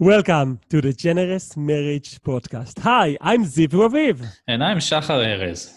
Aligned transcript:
Welcome 0.00 0.60
to 0.70 0.80
the 0.80 0.94
Generous 0.94 1.58
Marriage 1.58 2.22
Podcast. 2.22 2.78
Hi, 2.78 3.18
I'm 3.20 3.44
Ziv 3.44 3.68
Raviv. 3.72 4.26
And 4.48 4.64
I'm 4.64 4.78
Shachar 4.78 5.22
Erez. 5.22 5.74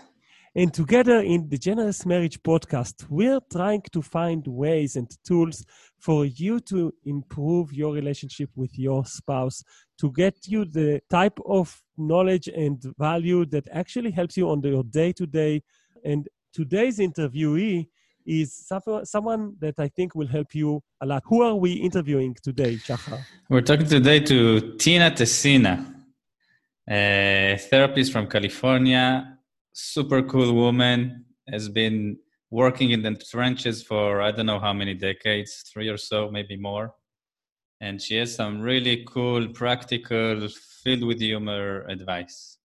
And 0.55 0.73
together 0.73 1.19
in 1.19 1.49
the 1.49 1.57
Generous 1.57 2.05
Marriage 2.05 2.41
Podcast, 2.41 3.05
we're 3.09 3.41
trying 3.51 3.81
to 3.91 4.01
find 4.01 4.47
ways 4.47 4.96
and 4.96 5.12
tools 5.25 5.65
for 5.99 6.23
you 6.23 6.62
to 6.62 6.94
improve 7.04 7.73
your 7.73 7.91
relationship 7.91 8.49
with 8.55 8.79
your 8.79 9.04
spouse, 9.04 9.62
to 9.99 10.09
get 10.14 10.48
you 10.48 10.64
the 10.64 11.02
type 11.10 11.38
of 11.46 11.78
knowledge 11.98 12.48
and 12.48 12.82
value 12.98 13.46
that 13.48 13.68
actually 13.74 14.12
helps 14.12 14.38
you 14.38 14.50
on 14.50 14.62
your 14.64 14.86
day 14.86 15.12
to 15.12 15.28
day. 15.28 15.62
And 16.05 16.30
today's 16.54 17.00
interviewee 17.00 17.90
is 18.26 18.71
someone 19.04 19.55
that 19.60 19.76
I 19.80 19.88
think 19.88 20.16
will 20.16 20.28
help 20.28 20.55
you 20.55 20.82
a 21.02 21.05
lot. 21.05 21.23
Who 21.26 21.42
are 21.42 21.55
we 21.55 21.73
interviewing 21.73 22.36
today, 22.42 22.76
Shachar? 22.76 23.20
We're 23.50 23.62
talking 23.62 23.88
today 23.88 24.20
to 24.22 24.78
Tina 24.78 25.12
Tessina, 25.12 25.94
a 26.90 27.58
therapist 27.70 28.12
from 28.12 28.28
California, 28.28 29.38
super 29.72 30.22
cool 30.23 30.54
woman, 30.54 31.26
has 31.50 31.70
been 31.70 32.17
working 32.50 32.91
in 32.91 33.02
the 33.02 33.16
trenches 33.16 33.81
for 33.84 34.22
I 34.22 34.31
don't 34.31 34.45
know 34.45 34.59
how 34.59 34.73
many 34.73 34.94
decades, 34.94 35.64
three 35.72 35.90
or 35.90 35.98
so, 35.98 36.30
maybe 36.31 36.55
more. 36.55 36.94
And 37.81 38.02
she 38.02 38.16
has 38.17 38.34
some 38.36 38.62
really 38.62 39.03
cool, 39.05 39.50
practical, 39.50 40.48
filled 40.84 41.03
with 41.03 41.20
humor 41.20 41.86
advice. 41.90 42.59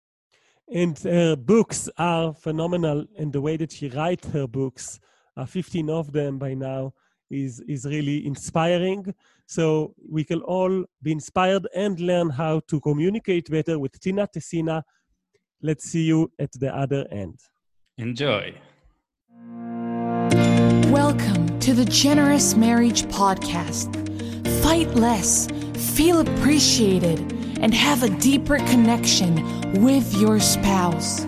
And 0.73 0.99
her 0.99 1.37
books 1.37 1.89
are 1.97 2.35
phenomenal, 2.35 3.07
and 3.17 3.33
the 3.33 3.41
way 3.41 3.57
that 3.57 3.71
she 3.71 3.89
writes 3.89 4.27
her 4.29 4.47
books 4.47 4.99
Uh, 5.37 5.45
15 5.45 5.91
of 5.91 6.13
them 6.13 6.39
by 6.39 6.55
now 6.55 6.93
is 7.31 7.61
is 7.69 7.85
really 7.85 8.27
inspiring. 8.27 9.15
So 9.47 9.95
we 10.11 10.25
can 10.25 10.41
all 10.43 10.85
be 11.03 11.13
inspired 11.13 11.67
and 11.75 11.99
learn 12.01 12.31
how 12.31 12.61
to 12.69 12.81
communicate 12.81 13.51
better 13.51 13.79
with 13.79 14.01
tina 14.01 14.27
tessina. 14.27 14.83
Let's 15.63 15.85
see 15.85 16.05
you 16.05 16.33
at 16.39 16.53
the 16.53 16.75
other 16.75 17.07
end. 17.11 17.41
Enjoy. 17.99 18.55
Welcome 20.91 21.59
to 21.61 21.75
the 21.75 21.85
generous 21.85 22.55
marriage 22.55 23.05
podcast. 23.05 23.95
Fight 24.63 24.95
less 24.95 25.49
feel 25.77 26.21
appreciated 26.21 27.21
and 27.61 27.73
have 27.73 28.03
a 28.03 28.11
deeper 28.19 28.59
connection 28.59 29.35
with 29.83 30.15
your 30.15 30.41
spouse 30.41 31.25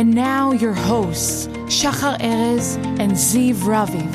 and 0.00 0.14
now 0.14 0.50
your 0.50 0.72
hosts 0.72 1.46
Shachar 1.68 2.18
Erez 2.20 2.76
and 2.98 3.12
Ziv 3.12 3.56
Raviv. 3.72 4.10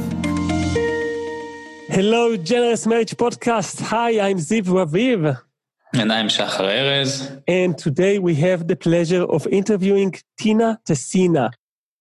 Hello, 1.90 2.36
Generous 2.36 2.88
Marriage 2.88 3.16
Podcast. 3.16 3.82
Hi, 3.82 4.20
I'm 4.20 4.38
Ziv 4.38 4.64
Raviv. 4.64 5.40
And 5.94 6.12
I'm 6.12 6.28
Shachar 6.28 6.72
Erez. 6.80 7.40
And 7.48 7.78
today 7.78 8.18
we 8.18 8.34
have 8.34 8.68
the 8.68 8.76
pleasure 8.76 9.26
of 9.26 9.46
interviewing 9.46 10.16
Tina 10.40 10.80
Tessina. 10.88 11.52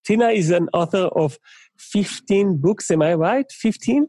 Tina 0.03 0.29
is 0.29 0.49
an 0.49 0.71
author 0.73 1.11
of 1.25 1.39
15 1.77 2.57
books, 2.57 2.91
am 2.91 3.03
I 3.03 3.13
right? 3.13 3.53
15? 3.53 4.09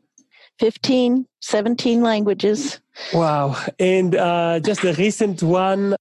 15, 0.57 1.27
17 1.41 2.01
languages. 2.01 2.79
Wow. 3.13 3.61
And 3.77 4.15
uh, 4.15 4.61
just 4.61 4.83
the 4.83 4.93
recent 4.93 5.43
one 5.43 5.97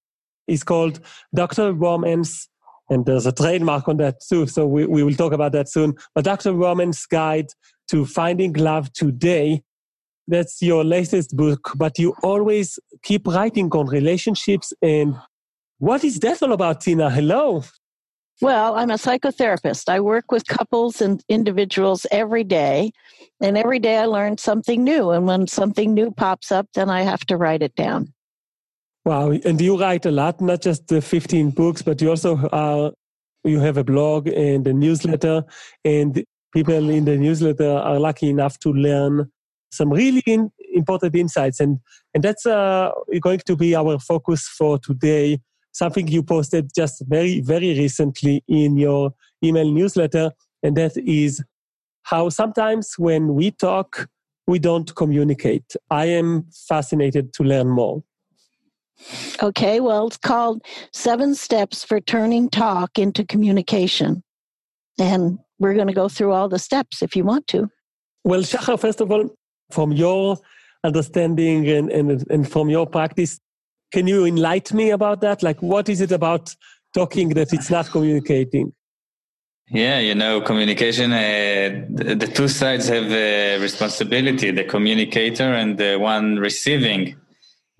is 0.47 0.63
called 0.63 1.01
Dr. 1.33 1.73
Romance 1.73 2.47
and 2.89 3.05
there's 3.05 3.25
a 3.25 3.31
trademark 3.31 3.87
on 3.87 3.97
that 3.97 4.21
too. 4.21 4.47
So 4.47 4.67
we, 4.67 4.85
we 4.85 5.03
will 5.03 5.13
talk 5.13 5.33
about 5.33 5.51
that 5.53 5.69
soon. 5.69 5.95
But 6.13 6.25
Dr. 6.25 6.53
Romance's 6.53 7.05
Guide 7.05 7.47
to 7.89 8.05
Finding 8.05 8.53
Love 8.53 8.91
Today, 8.93 9.63
that's 10.27 10.61
your 10.61 10.83
latest 10.83 11.35
book, 11.35 11.71
but 11.75 11.99
you 11.99 12.15
always 12.23 12.79
keep 13.03 13.27
writing 13.27 13.69
on 13.71 13.87
relationships. 13.87 14.73
And 14.81 15.15
what 15.77 16.03
is 16.03 16.19
that 16.19 16.41
all 16.41 16.53
about, 16.53 16.81
Tina? 16.81 17.09
Hello. 17.09 17.63
Well, 18.41 18.75
I'm 18.75 18.89
a 18.89 18.95
psychotherapist. 18.95 19.87
I 19.87 20.01
work 20.01 20.31
with 20.31 20.45
couples 20.45 21.01
and 21.01 21.23
individuals 21.29 22.05
every 22.11 22.43
day. 22.43 22.91
And 23.39 23.57
every 23.57 23.79
day 23.79 23.97
I 23.97 24.05
learn 24.05 24.37
something 24.37 24.83
new. 24.83 25.11
And 25.11 25.25
when 25.25 25.47
something 25.47 25.93
new 25.93 26.11
pops 26.11 26.51
up, 26.51 26.67
then 26.73 26.89
I 26.89 27.03
have 27.03 27.25
to 27.27 27.37
write 27.37 27.61
it 27.61 27.75
down. 27.75 28.13
Wow. 29.05 29.29
And 29.29 29.61
you 29.61 29.79
write 29.79 30.07
a 30.07 30.11
lot, 30.11 30.41
not 30.41 30.63
just 30.63 30.87
the 30.87 30.99
15 30.99 31.51
books, 31.51 31.83
but 31.83 32.01
you 32.01 32.09
also 32.09 32.49
are, 32.51 32.91
you 33.43 33.59
have 33.59 33.77
a 33.77 33.83
blog 33.83 34.27
and 34.27 34.67
a 34.67 34.73
newsletter. 34.73 35.43
And 35.83 36.25
people 36.51 36.89
in 36.89 37.05
the 37.05 37.15
newsletter 37.15 37.69
are 37.69 37.99
lucky 37.99 38.29
enough 38.29 38.57
to 38.59 38.73
learn 38.73 39.31
some 39.71 39.91
really 39.91 40.23
in, 40.25 40.51
important 40.73 41.15
insights. 41.15 41.59
And, 41.59 41.77
and 42.15 42.23
that's 42.23 42.47
uh, 42.47 42.89
going 43.21 43.41
to 43.45 43.55
be 43.55 43.75
our 43.75 43.99
focus 43.99 44.47
for 44.47 44.79
today. 44.79 45.39
Something 45.71 46.07
you 46.07 46.23
posted 46.23 46.71
just 46.75 47.03
very, 47.07 47.41
very 47.41 47.77
recently 47.77 48.43
in 48.47 48.75
your 48.75 49.13
email 49.43 49.69
newsletter. 49.69 50.31
And 50.63 50.75
that 50.77 50.97
is 50.97 51.43
how 52.03 52.29
sometimes 52.29 52.95
when 52.97 53.35
we 53.35 53.51
talk, 53.51 54.09
we 54.47 54.57
don't 54.57 54.95
communicate. 54.95 55.75
I 55.91 56.05
am 56.05 56.47
fascinated 56.67 57.33
to 57.33 57.43
learn 57.43 57.69
more. 57.69 58.01
Okay, 59.41 59.79
well, 59.79 60.07
it's 60.07 60.17
called 60.17 60.61
Seven 60.91 61.35
Steps 61.35 61.83
for 61.83 61.99
Turning 61.99 62.49
Talk 62.49 62.97
into 62.97 63.25
Communication. 63.25 64.23
And 64.99 65.39
we're 65.59 65.73
going 65.73 65.87
to 65.87 65.93
go 65.93 66.09
through 66.09 66.31
all 66.31 66.49
the 66.49 66.59
steps 66.59 67.01
if 67.01 67.15
you 67.15 67.23
want 67.23 67.47
to. 67.47 67.69
Well, 68.23 68.41
Shachar, 68.41 68.79
first 68.79 69.01
of 69.01 69.11
all, 69.11 69.29
from 69.71 69.91
your 69.91 70.37
understanding 70.83 71.67
and, 71.67 71.91
and, 71.91 72.25
and 72.29 72.49
from 72.49 72.69
your 72.69 72.87
practice, 72.87 73.39
can 73.91 74.07
you 74.07 74.25
enlighten 74.25 74.77
me 74.77 74.89
about 74.91 75.21
that? 75.21 75.43
Like, 75.43 75.61
what 75.61 75.89
is 75.89 76.01
it 76.01 76.11
about 76.11 76.55
talking 76.93 77.29
that 77.29 77.53
it's 77.53 77.69
not 77.69 77.87
communicating? 77.87 78.73
Yeah, 79.69 79.99
you 79.99 80.13
know, 80.13 80.41
communication, 80.41 81.11
uh, 81.11 81.85
the, 81.89 82.15
the, 82.15 82.27
two 82.27 82.47
sides 82.47 82.87
have 82.87 83.11
a 83.11 83.57
responsibility 83.57 84.51
the 84.51 84.63
communicator 84.63 85.53
and 85.53 85.75
the 85.77 85.97
one 85.97 86.37
receiving 86.37 87.15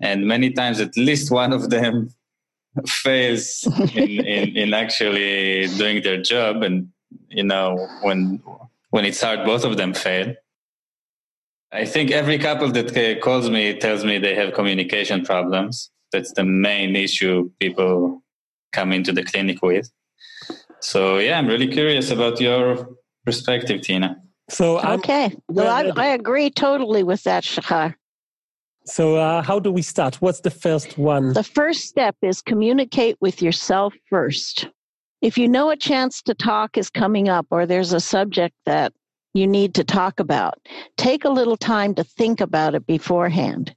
and 0.00 0.26
many 0.26 0.50
times 0.50 0.80
at 0.80 0.96
least 0.96 1.30
one 1.30 1.52
of 1.52 1.70
them 1.70 2.10
fails 2.86 3.66
in, 3.94 4.26
in, 4.26 4.56
in, 4.56 4.74
actually 4.74 5.66
doing 5.78 6.02
their 6.02 6.20
job. 6.20 6.62
And 6.62 6.88
you 7.28 7.42
know 7.42 7.88
when 8.02 8.42
when 8.90 9.04
it's 9.04 9.20
hard 9.20 9.44
both 9.44 9.64
of 9.64 9.76
them 9.76 9.94
fail. 9.94 10.34
I 11.72 11.84
think 11.84 12.10
every 12.10 12.38
couple 12.38 12.70
that 12.72 13.20
calls 13.22 13.50
me 13.50 13.76
tells 13.78 14.04
me 14.04 14.18
they 14.18 14.34
have 14.34 14.54
communication 14.54 15.24
problems. 15.24 15.90
That's 16.12 16.32
the 16.32 16.44
main 16.44 16.94
issue 16.94 17.50
people 17.58 18.22
come 18.72 18.92
into 18.92 19.12
the 19.12 19.24
clinic 19.24 19.62
with. 19.62 19.90
So 20.80 21.18
yeah 21.18 21.38
i'm 21.38 21.46
really 21.46 21.68
curious 21.68 22.10
about 22.10 22.40
your 22.40 22.88
perspective 23.24 23.80
tina. 23.82 24.16
So 24.48 24.78
okay. 24.80 25.34
Well 25.48 25.68
I, 25.68 25.90
I 26.00 26.06
agree 26.08 26.50
totally 26.50 27.02
with 27.02 27.24
that 27.24 27.42
shachar 27.42 27.94
so, 28.86 29.16
uh, 29.16 29.42
how 29.42 29.58
do 29.58 29.72
we 29.72 29.82
start? 29.82 30.16
What's 30.16 30.40
the 30.40 30.50
first 30.50 30.96
one? 30.96 31.32
The 31.32 31.42
first 31.42 31.82
step 31.82 32.16
is 32.22 32.40
communicate 32.40 33.16
with 33.20 33.42
yourself 33.42 33.94
first. 34.08 34.68
If 35.22 35.36
you 35.36 35.48
know 35.48 35.70
a 35.70 35.76
chance 35.76 36.22
to 36.22 36.34
talk 36.34 36.78
is 36.78 36.88
coming 36.88 37.28
up 37.28 37.46
or 37.50 37.66
there's 37.66 37.92
a 37.92 38.00
subject 38.00 38.54
that 38.64 38.92
you 39.34 39.46
need 39.46 39.74
to 39.74 39.84
talk 39.84 40.20
about, 40.20 40.54
take 40.96 41.24
a 41.24 41.30
little 41.30 41.56
time 41.56 41.94
to 41.96 42.04
think 42.04 42.40
about 42.40 42.74
it 42.74 42.86
beforehand. 42.86 43.74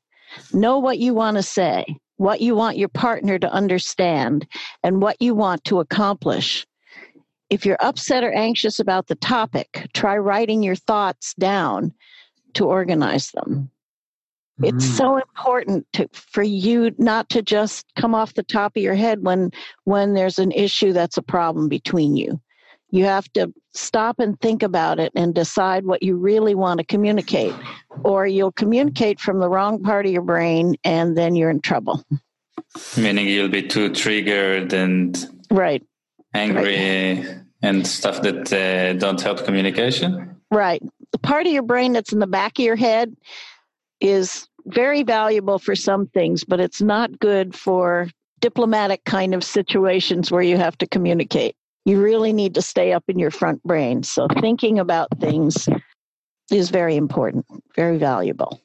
Know 0.54 0.78
what 0.78 1.00
you 1.00 1.16
want 1.16 1.38
to 1.38 1.44
say, 1.44 1.86
what 2.18 2.40
you 2.40 2.54
want 2.56 2.78
your 2.78 2.90
partner 2.90 3.40
to 3.40 3.52
understand, 3.52 4.48
and 4.84 5.02
what 5.02 5.20
you 5.20 5.34
want 5.34 5.64
to 5.66 5.80
accomplish. 5.80 6.68
If 7.50 7.66
you're 7.66 7.78
upset 7.80 8.24
or 8.24 8.32
anxious 8.32 8.80
about 8.80 9.08
the 9.08 9.16
topic, 9.16 9.88
try 9.94 10.18
writing 10.18 10.62
your 10.62 10.76
thoughts 10.76 11.34
down 11.34 11.94
to 12.54 12.66
organize 12.66 13.32
them. 13.32 13.72
It's 14.62 14.86
mm. 14.86 14.98
so 14.98 15.18
important 15.18 15.86
to, 15.94 16.10
for 16.14 16.44
you 16.44 16.92
not 16.98 17.30
to 17.30 17.42
just 17.42 17.86
come 17.96 18.14
off 18.14 18.34
the 18.34 18.44
top 18.44 18.76
of 18.76 18.84
your 18.84 18.96
head 18.96 19.24
when 19.24 19.52
when 19.86 20.14
there's 20.14 20.40
an 20.40 20.52
issue 20.52 20.92
that's 20.92 21.18
a 21.18 21.22
problem 21.22 21.70
between 21.70 22.16
you. 22.18 22.42
You 22.92 23.06
have 23.06 23.32
to 23.34 23.54
stop 23.74 24.20
and 24.20 24.40
think 24.42 24.64
about 24.64 25.00
it 25.00 25.12
and 25.16 25.34
decide 25.34 25.86
what 25.86 26.02
you 26.04 26.16
really 26.18 26.56
want 26.56 26.80
to 26.80 26.86
communicate, 26.86 27.54
or 28.04 28.26
you'll 28.26 28.52
communicate 28.52 29.20
from 29.20 29.40
the 29.40 29.48
wrong 29.48 29.82
part 29.82 30.06
of 30.06 30.12
your 30.12 30.24
brain, 30.24 30.76
and 30.84 31.16
then 31.16 31.36
you're 31.36 31.52
in 31.52 31.62
trouble. 31.62 32.04
Meaning 32.98 33.28
you'll 33.28 33.48
be 33.48 33.68
too 33.68 33.94
triggered 33.94 34.74
and 34.74 35.24
right, 35.52 35.84
angry, 36.34 36.76
right. 36.76 37.38
and 37.62 37.86
stuff 37.86 38.22
that 38.24 38.52
uh, 38.52 38.94
don't 38.94 39.22
help 39.22 39.46
communication. 39.46 40.36
Right, 40.52 40.82
the 41.12 41.20
part 41.20 41.46
of 41.46 41.54
your 41.54 41.64
brain 41.64 41.94
that's 41.94 42.12
in 42.12 42.20
the 42.20 42.28
back 42.28 42.58
of 42.58 42.66
your 42.66 42.76
head 42.76 43.16
is 44.02 44.49
very 44.66 45.04
valuable 45.04 45.60
for 45.60 45.76
some 45.76 46.08
things, 46.08 46.44
but 46.44 46.60
it's 46.60 46.82
not 46.82 47.20
good 47.20 47.56
for 47.56 48.08
diplomatic 48.40 49.04
kind 49.06 49.34
of 49.34 49.44
situations 49.44 50.32
where 50.32 50.42
you 50.42 50.58
have 50.58 50.78
to 50.78 50.88
communicate. 50.88 51.56
You 51.86 52.02
really 52.02 52.34
need 52.34 52.54
to 52.56 52.62
stay 52.62 52.94
up 52.94 53.04
in 53.08 53.20
your 53.20 53.32
front 53.32 53.64
brain. 53.64 54.04
So 54.04 54.28
thinking 54.40 54.80
about 54.80 55.08
things 55.20 55.68
is 56.52 56.70
very 56.70 56.96
important, 56.96 57.46
very 57.76 57.98
valuable. 57.98 58.62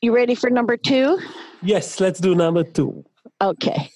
You 0.00 0.14
ready 0.14 0.34
for 0.34 0.48
number 0.48 0.76
two? 0.76 1.18
Yes, 1.62 2.00
let's 2.00 2.20
do 2.20 2.34
number 2.34 2.64
two. 2.64 3.04
Okay. 3.40 3.90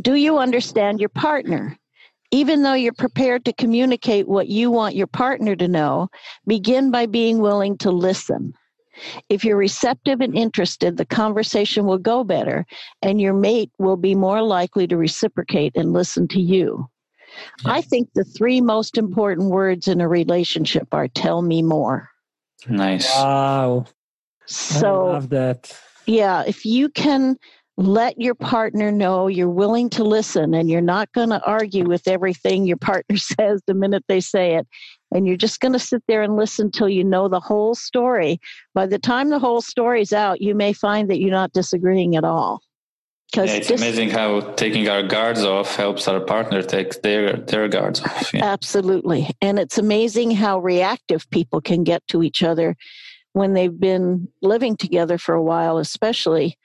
Do 0.00 0.14
you 0.14 0.38
understand 0.38 1.00
your 1.00 1.08
partner? 1.08 1.76
Even 2.30 2.62
though 2.62 2.72
you're 2.72 2.94
prepared 2.94 3.44
to 3.44 3.52
communicate 3.52 4.26
what 4.26 4.48
you 4.48 4.70
want 4.70 4.94
your 4.94 5.06
partner 5.06 5.54
to 5.56 5.68
know, 5.68 6.08
begin 6.46 6.90
by 6.90 7.06
being 7.06 7.40
willing 7.40 7.76
to 7.78 7.90
listen. 7.90 8.54
If 9.28 9.44
you're 9.44 9.56
receptive 9.56 10.20
and 10.20 10.36
interested, 10.36 10.96
the 10.96 11.04
conversation 11.04 11.86
will 11.86 11.98
go 11.98 12.24
better 12.24 12.66
and 13.00 13.20
your 13.20 13.34
mate 13.34 13.70
will 13.78 13.96
be 13.96 14.14
more 14.14 14.42
likely 14.42 14.86
to 14.88 14.96
reciprocate 14.96 15.72
and 15.76 15.92
listen 15.92 16.28
to 16.28 16.40
you. 16.40 16.88
I 17.64 17.80
think 17.80 18.10
the 18.14 18.24
three 18.24 18.60
most 18.60 18.98
important 18.98 19.50
words 19.50 19.88
in 19.88 20.00
a 20.00 20.08
relationship 20.08 20.88
are 20.92 21.08
tell 21.08 21.42
me 21.42 21.62
more. 21.62 22.10
Nice. 22.68 23.08
Wow. 23.16 23.86
So, 24.46 25.06
I 25.08 25.12
love 25.12 25.28
that. 25.30 25.80
yeah, 26.06 26.44
if 26.46 26.66
you 26.66 26.88
can 26.88 27.36
let 27.82 28.20
your 28.20 28.36
partner 28.36 28.92
know 28.92 29.26
you're 29.26 29.48
willing 29.48 29.90
to 29.90 30.04
listen 30.04 30.54
and 30.54 30.70
you're 30.70 30.80
not 30.80 31.10
going 31.12 31.30
to 31.30 31.44
argue 31.44 31.84
with 31.84 32.06
everything 32.06 32.64
your 32.64 32.76
partner 32.76 33.16
says 33.18 33.60
the 33.66 33.74
minute 33.74 34.04
they 34.08 34.20
say 34.20 34.54
it, 34.54 34.66
and 35.10 35.26
you're 35.26 35.36
just 35.36 35.60
going 35.60 35.72
to 35.72 35.78
sit 35.78 36.02
there 36.06 36.22
and 36.22 36.36
listen 36.36 36.70
till 36.70 36.88
you 36.88 37.04
know 37.04 37.28
the 37.28 37.40
whole 37.40 37.74
story. 37.74 38.40
By 38.72 38.86
the 38.86 38.98
time 38.98 39.30
the 39.30 39.38
whole 39.38 39.60
story's 39.60 40.12
out, 40.12 40.40
you 40.40 40.54
may 40.54 40.72
find 40.72 41.10
that 41.10 41.18
you're 41.18 41.30
not 41.30 41.52
disagreeing 41.52 42.16
at 42.16 42.24
all. 42.24 42.62
Yeah, 43.34 43.44
Because 43.44 43.70
it's 43.70 43.82
amazing 43.82 44.10
how 44.10 44.40
taking 44.52 44.88
our 44.88 45.02
guards 45.02 45.42
off 45.42 45.74
helps 45.74 46.06
our 46.06 46.20
partner 46.20 46.62
take 46.62 47.00
their 47.02 47.32
their 47.36 47.66
guards 47.66 48.02
off. 48.02 48.32
Yeah. 48.32 48.44
Absolutely. 48.44 49.30
And 49.40 49.58
it's 49.58 49.78
amazing 49.78 50.32
how 50.32 50.58
reactive 50.58 51.28
people 51.30 51.60
can 51.62 51.82
get 51.82 52.06
to 52.08 52.22
each 52.22 52.42
other 52.42 52.76
when 53.32 53.54
they've 53.54 53.80
been 53.80 54.28
living 54.42 54.76
together 54.76 55.16
for 55.16 55.34
a 55.34 55.42
while, 55.42 55.78
especially. 55.78 56.58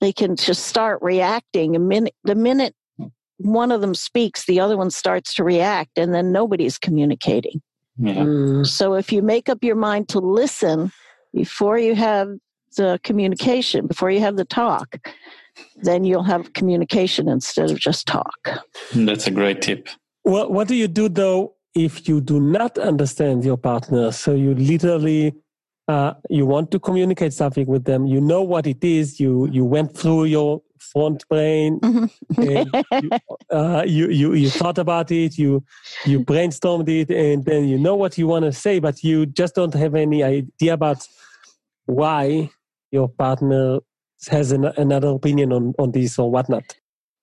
They 0.00 0.12
can 0.12 0.36
just 0.36 0.64
start 0.66 1.00
reacting. 1.02 1.74
A 1.74 1.78
minute, 1.78 2.14
the 2.24 2.34
minute 2.34 2.74
one 3.38 3.70
of 3.70 3.80
them 3.80 3.94
speaks, 3.94 4.46
the 4.46 4.60
other 4.60 4.76
one 4.76 4.90
starts 4.90 5.34
to 5.34 5.44
react, 5.44 5.98
and 5.98 6.14
then 6.14 6.32
nobody's 6.32 6.78
communicating. 6.78 7.60
Yeah. 7.98 8.14
Mm, 8.14 8.66
So 8.66 8.94
if 8.94 9.12
you 9.12 9.22
make 9.22 9.48
up 9.48 9.58
your 9.62 9.76
mind 9.76 10.08
to 10.10 10.18
listen 10.18 10.92
before 11.34 11.78
you 11.78 11.94
have 11.94 12.28
the 12.76 13.00
communication, 13.04 13.86
before 13.86 14.10
you 14.10 14.20
have 14.20 14.36
the 14.36 14.44
talk, 14.44 14.98
then 15.76 16.04
you'll 16.04 16.22
have 16.22 16.52
communication 16.52 17.28
instead 17.28 17.70
of 17.70 17.78
just 17.78 18.06
talk. 18.06 18.60
That's 18.94 19.26
a 19.26 19.30
great 19.30 19.62
tip. 19.62 19.88
Well, 20.24 20.50
What 20.50 20.68
do 20.68 20.74
you 20.74 20.88
do 20.88 21.08
though 21.08 21.54
if 21.74 22.08
you 22.08 22.20
do 22.20 22.40
not 22.40 22.76
understand 22.78 23.44
your 23.44 23.56
partner? 23.56 24.12
So 24.12 24.34
you 24.34 24.54
literally 24.54 25.34
uh, 25.88 26.14
you 26.28 26.46
want 26.46 26.70
to 26.72 26.78
communicate 26.78 27.32
something 27.32 27.66
with 27.66 27.84
them. 27.84 28.06
You 28.06 28.20
know 28.20 28.42
what 28.42 28.66
it 28.66 28.82
is. 28.82 29.20
You 29.20 29.46
you 29.50 29.64
went 29.64 29.96
through 29.96 30.24
your 30.24 30.62
front 30.78 31.26
brain. 31.28 31.80
and 31.82 32.70
you, 33.02 33.10
uh, 33.50 33.84
you 33.86 34.08
you 34.08 34.34
you 34.34 34.50
thought 34.50 34.78
about 34.78 35.10
it. 35.10 35.38
You 35.38 35.64
you 36.04 36.20
brainstormed 36.20 36.88
it, 36.88 37.10
and 37.10 37.44
then 37.44 37.68
you 37.68 37.78
know 37.78 37.94
what 37.94 38.18
you 38.18 38.26
want 38.26 38.44
to 38.44 38.52
say, 38.52 38.78
but 38.78 39.02
you 39.02 39.26
just 39.26 39.54
don't 39.54 39.74
have 39.74 39.94
any 39.94 40.22
idea 40.22 40.74
about 40.74 41.06
why 41.86 42.50
your 42.90 43.08
partner 43.08 43.78
has 44.28 44.50
an, 44.52 44.64
another 44.76 45.08
opinion 45.08 45.52
on 45.52 45.74
on 45.78 45.92
this 45.92 46.18
or 46.18 46.30
whatnot. 46.30 46.64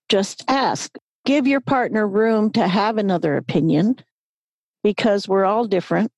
just 0.10 0.44
ask. 0.48 0.95
Give 1.25 1.48
your 1.48 1.62
partner 1.62 2.06
room 2.06 2.51
to 2.51 2.68
have 2.68 2.98
another 2.98 3.38
opinion 3.38 3.95
because 4.83 5.25
we're 5.27 5.45
all 5.45 5.65
different. 5.65 6.12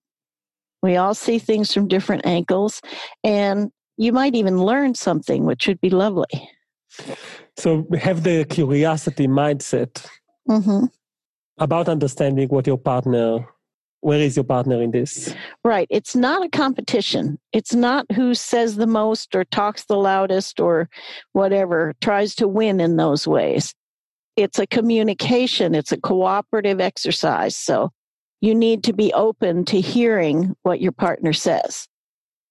We 0.86 0.98
all 0.98 1.16
see 1.16 1.40
things 1.40 1.74
from 1.74 1.88
different 1.88 2.28
angles, 2.28 2.80
and 3.24 3.72
you 3.98 4.14
might 4.14 4.36
even 4.36 4.62
learn 4.62 4.94
something, 4.94 5.44
which 5.44 5.68
would 5.68 5.82
be 5.82 5.90
lovely. 5.90 6.48
So 7.58 7.88
have 8.00 8.22
the 8.22 8.46
curiosity 8.46 9.28
mindset 9.28 10.06
hmm 10.48 10.86
about 11.58 11.90
understanding 11.90 12.50
what 12.50 12.68
your 12.68 12.78
partner 12.78 13.48
where 14.02 14.20
is 14.20 14.36
your 14.36 14.44
partner 14.44 14.80
in 14.82 14.92
this 14.92 15.34
Right. 15.64 15.88
It's 15.90 16.16
not 16.16 16.46
a 16.46 16.50
competition. 16.50 17.40
It's 17.52 17.74
not 17.74 18.06
who 18.12 18.36
says 18.36 18.76
the 18.76 18.86
most 18.86 19.34
or 19.36 19.44
talks 19.46 19.86
the 19.86 19.96
loudest 19.96 20.60
or 20.60 20.88
whatever, 21.32 21.96
tries 22.02 22.36
to 22.36 22.48
win 22.48 22.80
in 22.80 22.98
those 22.98 23.28
ways. 23.28 23.74
It's 24.36 24.60
a 24.60 24.68
communication, 24.68 25.74
it's 25.74 25.92
a 25.92 25.98
cooperative 26.00 26.80
exercise. 26.80 27.56
So 27.56 27.92
you 28.42 28.56
need 28.56 28.84
to 28.84 28.94
be 28.94 29.14
open 29.14 29.66
to 29.66 29.80
hearing 29.82 30.56
what 30.64 30.82
your 30.82 30.92
partner 30.92 31.34
says. 31.34 31.88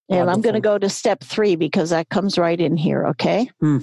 And 0.09 0.29
I'm 0.29 0.41
going 0.41 0.55
to 0.55 0.61
go 0.61 0.77
to 0.77 0.89
step 0.89 1.23
three 1.23 1.55
because 1.55 1.89
that 1.89 2.09
comes 2.09 2.37
right 2.37 2.59
in 2.59 2.77
here. 2.77 3.07
Okay. 3.07 3.49
Hmm. 3.59 3.79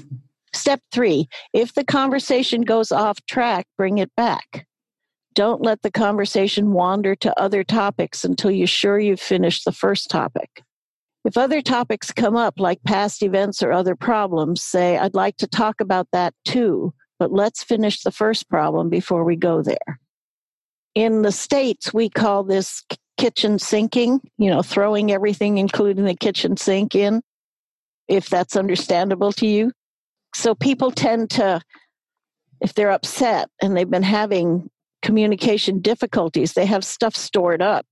Step 0.54 0.80
three 0.92 1.28
if 1.52 1.74
the 1.74 1.84
conversation 1.84 2.62
goes 2.62 2.92
off 2.92 3.24
track, 3.26 3.66
bring 3.76 3.98
it 3.98 4.14
back. 4.16 4.66
Don't 5.34 5.62
let 5.62 5.80
the 5.80 5.90
conversation 5.90 6.72
wander 6.72 7.16
to 7.16 7.40
other 7.40 7.64
topics 7.64 8.22
until 8.24 8.50
you're 8.50 8.66
sure 8.66 8.98
you've 8.98 9.20
finished 9.20 9.64
the 9.64 9.72
first 9.72 10.10
topic. 10.10 10.62
If 11.24 11.38
other 11.38 11.62
topics 11.62 12.10
come 12.12 12.36
up, 12.36 12.58
like 12.58 12.82
past 12.82 13.22
events 13.22 13.62
or 13.62 13.72
other 13.72 13.96
problems, 13.96 14.62
say, 14.62 14.98
I'd 14.98 15.14
like 15.14 15.38
to 15.38 15.46
talk 15.46 15.80
about 15.80 16.08
that 16.12 16.34
too, 16.44 16.92
but 17.18 17.32
let's 17.32 17.62
finish 17.64 18.02
the 18.02 18.10
first 18.10 18.50
problem 18.50 18.90
before 18.90 19.24
we 19.24 19.36
go 19.36 19.62
there. 19.62 20.00
In 20.94 21.22
the 21.22 21.32
States, 21.32 21.92
we 21.92 22.08
call 22.08 22.44
this 22.44 22.84
kitchen 23.16 23.58
sinking, 23.58 24.20
you 24.38 24.50
know, 24.50 24.62
throwing 24.62 25.12
everything, 25.12 25.58
including 25.58 26.04
the 26.04 26.14
kitchen 26.14 26.56
sink, 26.56 26.94
in, 26.94 27.22
if 28.08 28.28
that's 28.28 28.56
understandable 28.56 29.32
to 29.32 29.46
you. 29.46 29.72
So 30.34 30.54
people 30.54 30.90
tend 30.90 31.30
to, 31.30 31.60
if 32.60 32.74
they're 32.74 32.90
upset 32.90 33.48
and 33.62 33.76
they've 33.76 33.90
been 33.90 34.02
having 34.02 34.70
communication 35.02 35.80
difficulties, 35.80 36.52
they 36.52 36.66
have 36.66 36.84
stuff 36.84 37.14
stored 37.14 37.62
up, 37.62 37.86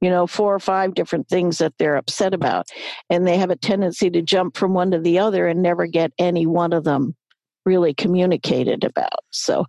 you 0.00 0.10
know, 0.10 0.26
four 0.26 0.54
or 0.54 0.60
five 0.60 0.94
different 0.94 1.28
things 1.28 1.58
that 1.58 1.74
they're 1.78 1.96
upset 1.96 2.34
about. 2.34 2.66
And 3.10 3.26
they 3.26 3.38
have 3.38 3.50
a 3.50 3.56
tendency 3.56 4.10
to 4.10 4.22
jump 4.22 4.56
from 4.56 4.74
one 4.74 4.90
to 4.90 4.98
the 4.98 5.18
other 5.18 5.46
and 5.46 5.62
never 5.62 5.86
get 5.86 6.12
any 6.18 6.46
one 6.46 6.72
of 6.72 6.84
them 6.84 7.14
really 7.64 7.94
communicated 7.94 8.84
about. 8.84 9.24
So 9.30 9.66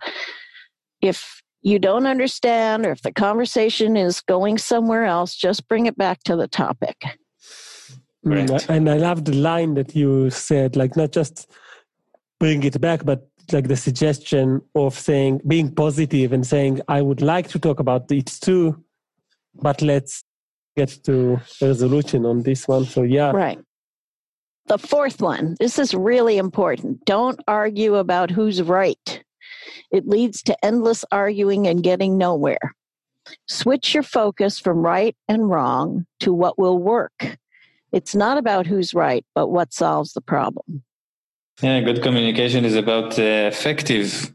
if 1.01 1.41
you 1.67 1.79
don't 1.79 2.07
understand 2.07 2.85
or 2.85 2.91
if 2.91 3.01
the 3.01 3.11
conversation 3.11 3.97
is 3.97 4.21
going 4.21 4.57
somewhere 4.57 5.05
else, 5.05 5.35
just 5.35 5.67
bring 5.67 5.85
it 5.85 5.97
back 5.97 6.23
to 6.23 6.35
the 6.35 6.47
topic. 6.47 6.97
Mm, 8.25 8.49
Right. 8.49 8.69
and 8.69 8.89
i 8.89 8.97
love 8.97 9.23
the 9.25 9.33
line 9.49 9.75
that 9.75 9.95
you 9.95 10.29
said 10.31 10.75
like 10.75 10.97
not 10.97 11.11
just 11.19 11.35
bring 12.39 12.63
it 12.63 12.81
back 12.81 13.05
but 13.05 13.19
like 13.53 13.67
the 13.67 13.77
suggestion 13.77 14.61
of 14.75 14.97
saying 14.97 15.39
being 15.47 15.69
positive 15.73 16.33
and 16.33 16.45
saying 16.45 16.81
i 16.97 16.99
would 17.01 17.21
like 17.21 17.47
to 17.49 17.59
talk 17.59 17.79
about 17.79 18.11
it 18.11 18.25
too 18.47 18.65
but 19.61 19.81
let's 19.81 20.23
get 20.75 20.89
to 21.07 21.39
a 21.61 21.67
resolution 21.67 22.25
on 22.25 22.43
this 22.43 22.67
one 22.67 22.85
so 22.85 23.03
yeah 23.03 23.31
Right. 23.31 23.59
The 24.67 24.77
fourth 24.77 25.21
one, 25.21 25.55
this 25.61 25.79
is 25.79 25.93
really 25.93 26.37
important. 26.37 27.05
Don't 27.05 27.39
argue 27.47 27.95
about 27.95 28.29
who's 28.29 28.61
right. 28.61 29.23
It 29.91 30.07
leads 30.07 30.41
to 30.43 30.65
endless 30.65 31.05
arguing 31.11 31.67
and 31.67 31.83
getting 31.83 32.17
nowhere. 32.17 32.75
Switch 33.47 33.93
your 33.93 34.03
focus 34.03 34.59
from 34.59 34.79
right 34.79 35.15
and 35.27 35.49
wrong 35.49 36.05
to 36.21 36.33
what 36.33 36.57
will 36.57 36.77
work. 36.77 37.37
It's 37.91 38.15
not 38.15 38.37
about 38.37 38.67
who's 38.67 38.93
right, 38.93 39.25
but 39.35 39.47
what 39.47 39.73
solves 39.73 40.13
the 40.13 40.21
problem. 40.21 40.83
Yeah, 41.61 41.81
good 41.81 42.03
communication 42.03 42.65
is 42.65 42.75
about 42.75 43.17
uh, 43.17 43.49
effective 43.51 44.33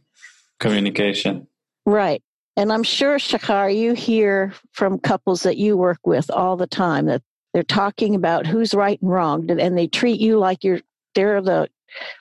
communication. 0.58 1.46
Right. 1.86 2.22
And 2.56 2.72
I'm 2.72 2.82
sure, 2.82 3.18
Shachar, 3.18 3.74
you 3.74 3.94
hear 3.94 4.52
from 4.72 4.98
couples 4.98 5.42
that 5.44 5.56
you 5.56 5.76
work 5.76 6.00
with 6.04 6.30
all 6.30 6.56
the 6.56 6.66
time 6.66 7.06
that 7.06 7.22
they're 7.54 7.62
talking 7.62 8.14
about 8.14 8.46
who's 8.46 8.74
right 8.74 9.00
and 9.00 9.10
wrong, 9.10 9.50
and 9.50 9.76
they 9.76 9.86
treat 9.86 10.20
you 10.20 10.38
like 10.38 10.64
you're 10.64 10.80
they're 11.14 11.42
the 11.42 11.68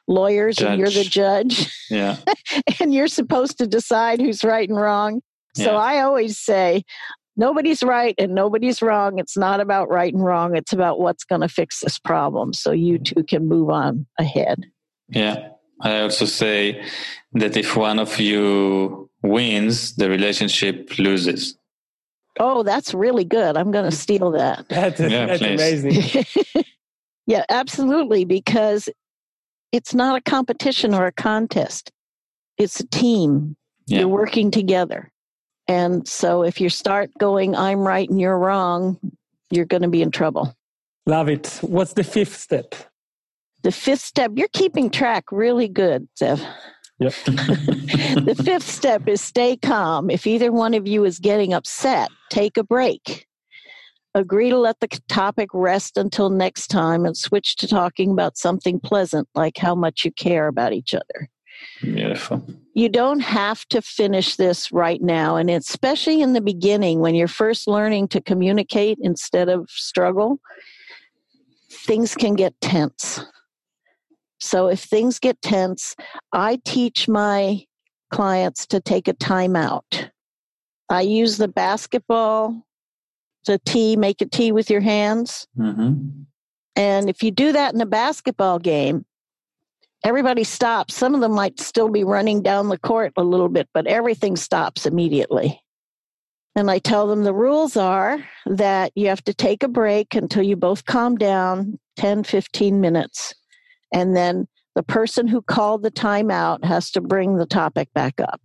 lawyers 0.07 0.59
and 0.59 0.79
you're 0.79 0.89
the 0.89 1.03
judge, 1.03 1.73
Yeah, 1.89 2.17
and 2.79 2.93
you're 2.93 3.07
supposed 3.07 3.57
to 3.59 3.67
decide 3.67 4.21
who's 4.21 4.43
right 4.43 4.67
and 4.67 4.79
wrong. 4.79 5.21
So 5.55 5.73
Yeah. 5.73 5.77
I 5.77 5.99
always 6.01 6.37
say, 6.37 6.83
nobody's 7.35 7.83
right 7.83 8.15
and 8.17 8.33
nobody's 8.33 8.81
wrong. 8.81 9.19
It's 9.19 9.37
not 9.37 9.59
about 9.59 9.89
right 9.89 10.13
and 10.13 10.23
wrong. 10.23 10.55
It's 10.55 10.73
about 10.73 10.99
what's 10.99 11.23
going 11.23 11.41
to 11.41 11.49
fix 11.49 11.79
this 11.81 11.99
problem 11.99 12.53
so 12.53 12.71
you 12.71 12.99
mm. 12.99 13.05
two 13.05 13.23
can 13.23 13.47
move 13.47 13.69
on 13.69 14.05
ahead. 14.19 14.65
yeah. 15.09 15.49
I 15.83 16.01
also 16.01 16.25
say 16.25 16.83
that 17.33 17.57
if 17.57 17.75
one 17.75 17.97
of 17.97 18.19
you 18.19 19.09
wins, 19.23 19.95
the 19.95 20.09
relationship 20.09 20.99
loses. 20.99 21.57
Oh, 22.39 22.61
that's 22.61 22.93
really 22.93 23.25
good. 23.25 23.57
I'm 23.57 23.71
going 23.71 23.85
to 23.89 23.95
steal 23.95 24.29
that. 24.31 24.69
That, 24.69 24.99
Yeah, 24.99 25.25
that's 25.25 25.41
amazing 25.41 26.23
yeah, 27.25 27.45
absolutely. 27.49 28.25
Because 28.25 28.89
it's 29.71 29.93
not 29.93 30.17
a 30.17 30.21
competition 30.21 30.93
or 30.93 31.05
a 31.05 31.11
contest, 31.11 31.91
it's 32.57 32.79
a 32.79 32.87
team. 32.87 33.55
Yeah. 33.87 33.99
You're 33.99 34.07
working 34.07 34.51
together. 34.51 35.11
And 35.67 36.07
so 36.07 36.43
if 36.43 36.61
you 36.61 36.69
start 36.69 37.11
going, 37.19 37.55
I'm 37.55 37.79
right 37.79 38.09
and 38.09 38.19
you're 38.19 38.37
wrong, 38.37 38.99
you're 39.49 39.65
going 39.65 39.83
to 39.83 39.89
be 39.89 40.01
in 40.01 40.11
trouble. 40.11 40.55
love 41.05 41.29
it 41.29 41.59
what's 41.61 41.93
the 41.93 42.03
fifth 42.03 42.37
step 42.37 42.75
The 43.63 43.71
fifth 43.71 44.01
step, 44.01 44.31
you're 44.35 44.53
keeping 44.53 44.89
track 44.89 45.25
really 45.31 45.67
good, 45.67 46.07
Ziv. 46.19 46.45
Yep. 46.99 47.13
the 47.25 48.41
fifth 48.43 48.69
step 48.69 49.07
is 49.07 49.21
stay 49.21 49.57
calm. 49.57 50.09
If 50.09 50.27
either 50.27 50.51
one 50.51 50.75
of 50.75 50.87
you 50.87 51.03
is 51.03 51.19
getting 51.19 51.53
upset, 51.53 52.09
take 52.29 52.57
a 52.57 52.63
break. 52.63 53.27
Agree 54.13 54.49
to 54.49 54.57
let 54.57 54.79
the 54.81 54.89
topic 55.07 55.49
rest 55.53 55.97
until 55.97 56.29
next 56.29 56.67
time 56.67 57.05
and 57.05 57.15
switch 57.15 57.55
to 57.57 57.67
talking 57.67 58.11
about 58.11 58.37
something 58.37 58.79
pleasant, 58.79 59.27
like 59.35 59.57
how 59.57 59.73
much 59.73 60.03
you 60.03 60.11
care 60.11 60.47
about 60.47 60.73
each 60.73 60.93
other. 60.93 61.29
Beautiful. 61.81 62.45
You 62.73 62.89
don't 62.89 63.21
have 63.21 63.65
to 63.69 63.81
finish 63.81 64.35
this 64.35 64.71
right 64.71 65.01
now. 65.01 65.35
And 65.35 65.49
especially 65.49 66.21
in 66.21 66.33
the 66.33 66.41
beginning, 66.41 66.99
when 66.99 67.15
you're 67.15 67.27
first 67.27 67.67
learning 67.67 68.09
to 68.09 68.21
communicate 68.21 68.97
instead 69.01 69.49
of 69.49 69.69
struggle, 69.69 70.39
things 71.69 72.15
can 72.15 72.35
get 72.35 72.53
tense. 72.61 73.23
So 74.39 74.67
if 74.67 74.81
things 74.81 75.19
get 75.19 75.41
tense, 75.41 75.95
I 76.33 76.59
teach 76.65 77.07
my 77.07 77.63
clients 78.11 78.65
to 78.67 78.81
take 78.81 79.07
a 79.07 79.13
timeout. 79.13 80.09
I 80.89 81.01
use 81.01 81.37
the 81.37 81.47
basketball 81.47 82.65
to 83.45 83.57
tee, 83.59 83.95
make 83.95 84.21
a 84.21 84.25
tee 84.25 84.51
with 84.51 84.69
your 84.69 84.81
hands. 84.81 85.47
Mm-hmm. 85.57 86.23
And 86.75 87.09
if 87.09 87.21
you 87.23 87.31
do 87.31 87.51
that 87.51 87.73
in 87.73 87.81
a 87.81 87.85
basketball 87.85 88.59
game, 88.59 89.05
everybody 90.03 90.43
stops. 90.43 90.95
Some 90.95 91.13
of 91.13 91.21
them 91.21 91.33
might 91.33 91.59
still 91.59 91.89
be 91.89 92.03
running 92.03 92.41
down 92.41 92.69
the 92.69 92.77
court 92.77 93.13
a 93.17 93.23
little 93.23 93.49
bit, 93.49 93.67
but 93.73 93.87
everything 93.87 94.35
stops 94.35 94.85
immediately. 94.85 95.61
And 96.55 96.69
I 96.69 96.79
tell 96.79 97.07
them 97.07 97.23
the 97.23 97.33
rules 97.33 97.77
are 97.77 98.19
that 98.45 98.91
you 98.95 99.07
have 99.07 99.23
to 99.23 99.33
take 99.33 99.63
a 99.63 99.69
break 99.69 100.15
until 100.15 100.43
you 100.43 100.55
both 100.55 100.85
calm 100.85 101.15
down 101.15 101.79
10, 101.95 102.23
15 102.23 102.81
minutes. 102.81 103.33
And 103.93 104.15
then 104.15 104.47
the 104.75 104.83
person 104.83 105.27
who 105.27 105.41
called 105.41 105.83
the 105.83 105.91
timeout 105.91 106.63
has 106.65 106.91
to 106.91 107.01
bring 107.01 107.37
the 107.37 107.45
topic 107.45 107.89
back 107.93 108.19
up. 108.19 108.41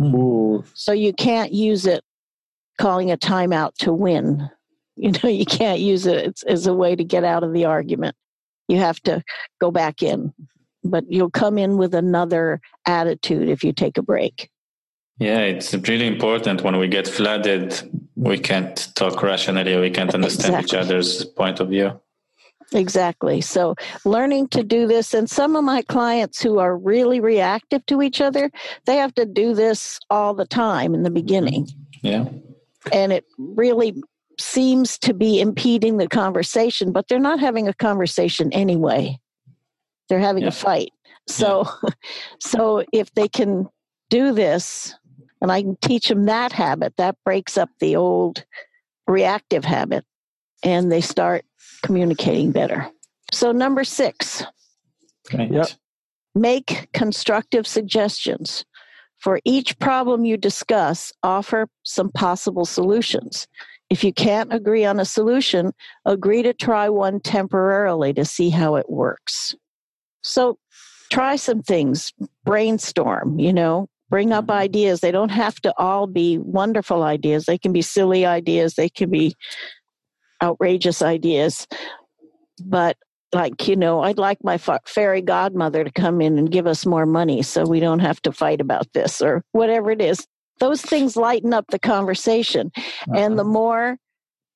Ooh. 0.00 0.64
So 0.74 0.92
you 0.92 1.12
can't 1.12 1.52
use 1.52 1.86
it 1.86 2.02
calling 2.78 3.10
a 3.10 3.16
timeout 3.16 3.74
to 3.80 3.92
win. 3.92 4.48
You 4.96 5.12
know, 5.12 5.28
you 5.28 5.44
can't 5.44 5.80
use 5.80 6.06
it 6.06 6.42
as 6.46 6.66
a 6.66 6.74
way 6.74 6.94
to 6.94 7.04
get 7.04 7.24
out 7.24 7.42
of 7.42 7.52
the 7.52 7.64
argument. 7.64 8.16
You 8.68 8.78
have 8.78 9.00
to 9.02 9.22
go 9.60 9.70
back 9.70 10.02
in, 10.02 10.32
but 10.82 11.04
you'll 11.08 11.30
come 11.30 11.58
in 11.58 11.76
with 11.76 11.94
another 11.94 12.60
attitude 12.86 13.48
if 13.48 13.64
you 13.64 13.72
take 13.72 13.98
a 13.98 14.02
break. 14.02 14.50
Yeah, 15.18 15.40
it's 15.40 15.72
really 15.74 16.06
important 16.06 16.62
when 16.62 16.76
we 16.78 16.88
get 16.88 17.06
flooded, 17.06 17.74
we 18.16 18.38
can't 18.38 18.88
talk 18.94 19.22
rationally, 19.22 19.76
we 19.76 19.90
can't 19.90 20.12
understand 20.12 20.54
Exactly. 20.54 20.78
each 20.78 20.84
other's 20.84 21.24
point 21.24 21.60
of 21.60 21.68
view. 21.68 22.00
Exactly. 22.72 23.40
So, 23.40 23.76
learning 24.04 24.48
to 24.48 24.64
do 24.64 24.88
this, 24.88 25.14
and 25.14 25.30
some 25.30 25.54
of 25.54 25.62
my 25.62 25.82
clients 25.82 26.42
who 26.42 26.58
are 26.58 26.76
really 26.76 27.20
reactive 27.20 27.86
to 27.86 28.02
each 28.02 28.20
other, 28.20 28.50
they 28.86 28.96
have 28.96 29.14
to 29.14 29.24
do 29.24 29.54
this 29.54 30.00
all 30.10 30.34
the 30.34 30.46
time 30.46 30.94
in 30.94 31.02
the 31.02 31.08
mm-hmm. 31.08 31.14
beginning. 31.14 31.68
Yeah. 32.02 32.24
And 32.92 33.12
it 33.12 33.24
really 33.38 33.94
seems 34.38 34.98
to 34.98 35.14
be 35.14 35.40
impeding 35.40 35.96
the 35.96 36.08
conversation, 36.08 36.92
but 36.92 37.08
they're 37.08 37.18
not 37.18 37.40
having 37.40 37.68
a 37.68 37.74
conversation 37.74 38.52
anyway. 38.52 39.18
They're 40.08 40.18
having 40.18 40.42
Yeah. 40.42 40.48
a 40.48 40.52
fight. 40.52 40.90
So, 41.28 41.66
so 42.40 42.84
if 42.92 43.12
they 43.14 43.28
can 43.28 43.68
do 44.10 44.32
this, 44.32 44.94
and 45.40 45.50
I 45.52 45.62
can 45.62 45.76
teach 45.82 46.08
them 46.08 46.24
that 46.26 46.52
habit, 46.52 46.94
that 46.96 47.16
breaks 47.24 47.56
up 47.56 47.70
the 47.80 47.96
old 47.96 48.44
reactive 49.06 49.64
habit, 49.64 50.04
and 50.62 50.90
they 50.90 51.00
start 51.00 51.44
communicating 51.82 52.50
better. 52.50 52.90
So, 53.32 53.52
number 53.52 53.84
six, 53.84 54.44
Great. 55.30 55.50
Yeah. 55.52 55.64
make 56.34 56.88
constructive 56.92 57.66
suggestions. 57.66 58.64
For 59.24 59.40
each 59.46 59.78
problem 59.78 60.26
you 60.26 60.36
discuss, 60.36 61.10
offer 61.22 61.66
some 61.82 62.10
possible 62.10 62.66
solutions. 62.66 63.48
If 63.88 64.04
you 64.04 64.12
can't 64.12 64.52
agree 64.52 64.84
on 64.84 65.00
a 65.00 65.06
solution, 65.06 65.72
agree 66.04 66.42
to 66.42 66.52
try 66.52 66.90
one 66.90 67.20
temporarily 67.20 68.12
to 68.12 68.26
see 68.26 68.50
how 68.50 68.74
it 68.74 68.90
works. 68.90 69.54
So 70.22 70.58
try 71.10 71.36
some 71.36 71.62
things, 71.62 72.12
brainstorm, 72.44 73.38
you 73.38 73.54
know, 73.54 73.88
bring 74.10 74.30
up 74.30 74.44
mm-hmm. 74.44 74.60
ideas. 74.60 75.00
They 75.00 75.10
don't 75.10 75.30
have 75.30 75.58
to 75.62 75.72
all 75.78 76.06
be 76.06 76.36
wonderful 76.36 77.02
ideas, 77.02 77.46
they 77.46 77.56
can 77.56 77.72
be 77.72 77.80
silly 77.80 78.26
ideas, 78.26 78.74
they 78.74 78.90
can 78.90 79.10
be 79.10 79.34
outrageous 80.42 81.00
ideas. 81.00 81.66
But 82.62 82.98
like 83.34 83.66
you 83.66 83.76
know 83.76 84.02
i'd 84.02 84.18
like 84.18 84.38
my 84.44 84.56
fa- 84.56 84.80
fairy 84.86 85.20
godmother 85.20 85.84
to 85.84 85.90
come 85.90 86.20
in 86.20 86.38
and 86.38 86.50
give 86.50 86.66
us 86.66 86.86
more 86.86 87.06
money 87.06 87.42
so 87.42 87.64
we 87.64 87.80
don't 87.80 87.98
have 87.98 88.20
to 88.22 88.32
fight 88.32 88.60
about 88.60 88.92
this 88.92 89.20
or 89.20 89.44
whatever 89.52 89.90
it 89.90 90.00
is. 90.00 90.26
Those 90.60 90.82
things 90.82 91.16
lighten 91.16 91.52
up 91.52 91.66
the 91.68 91.78
conversation. 91.78 92.70
And 93.14 93.38
the 93.38 93.42
uh-huh. 93.42 93.52
more 93.52 93.96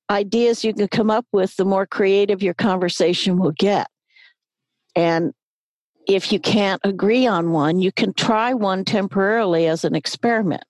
ideas 0.09 0.63
you 0.63 0.73
can 0.73 0.87
come 0.87 1.11
up 1.11 1.25
with 1.31 1.55
the 1.55 1.65
more 1.65 1.85
creative 1.85 2.41
your 2.41 2.53
conversation 2.53 3.37
will 3.37 3.51
get. 3.51 3.87
And 4.95 5.33
if 6.07 6.31
you 6.31 6.39
can't 6.39 6.81
agree 6.83 7.27
on 7.27 7.51
one 7.51 7.79
you 7.79 7.91
can 7.91 8.13
try 8.13 8.53
one 8.53 8.83
temporarily 8.83 9.67
as 9.67 9.83
an 9.83 9.95
experiment. 9.95 10.63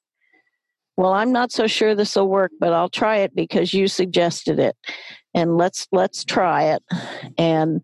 Well 0.97 1.13
i'm 1.13 1.31
not 1.31 1.51
so 1.51 1.67
sure 1.67 1.95
this 1.95 2.15
will 2.15 2.27
work 2.27 2.51
but 2.59 2.73
i'll 2.73 2.89
try 2.89 3.17
it 3.17 3.33
because 3.33 3.73
you 3.73 3.87
suggested 3.87 4.59
it. 4.59 4.75
And 5.33 5.57
let's 5.57 5.87
let's 5.93 6.25
try 6.25 6.63
it. 6.63 6.83
And 7.37 7.81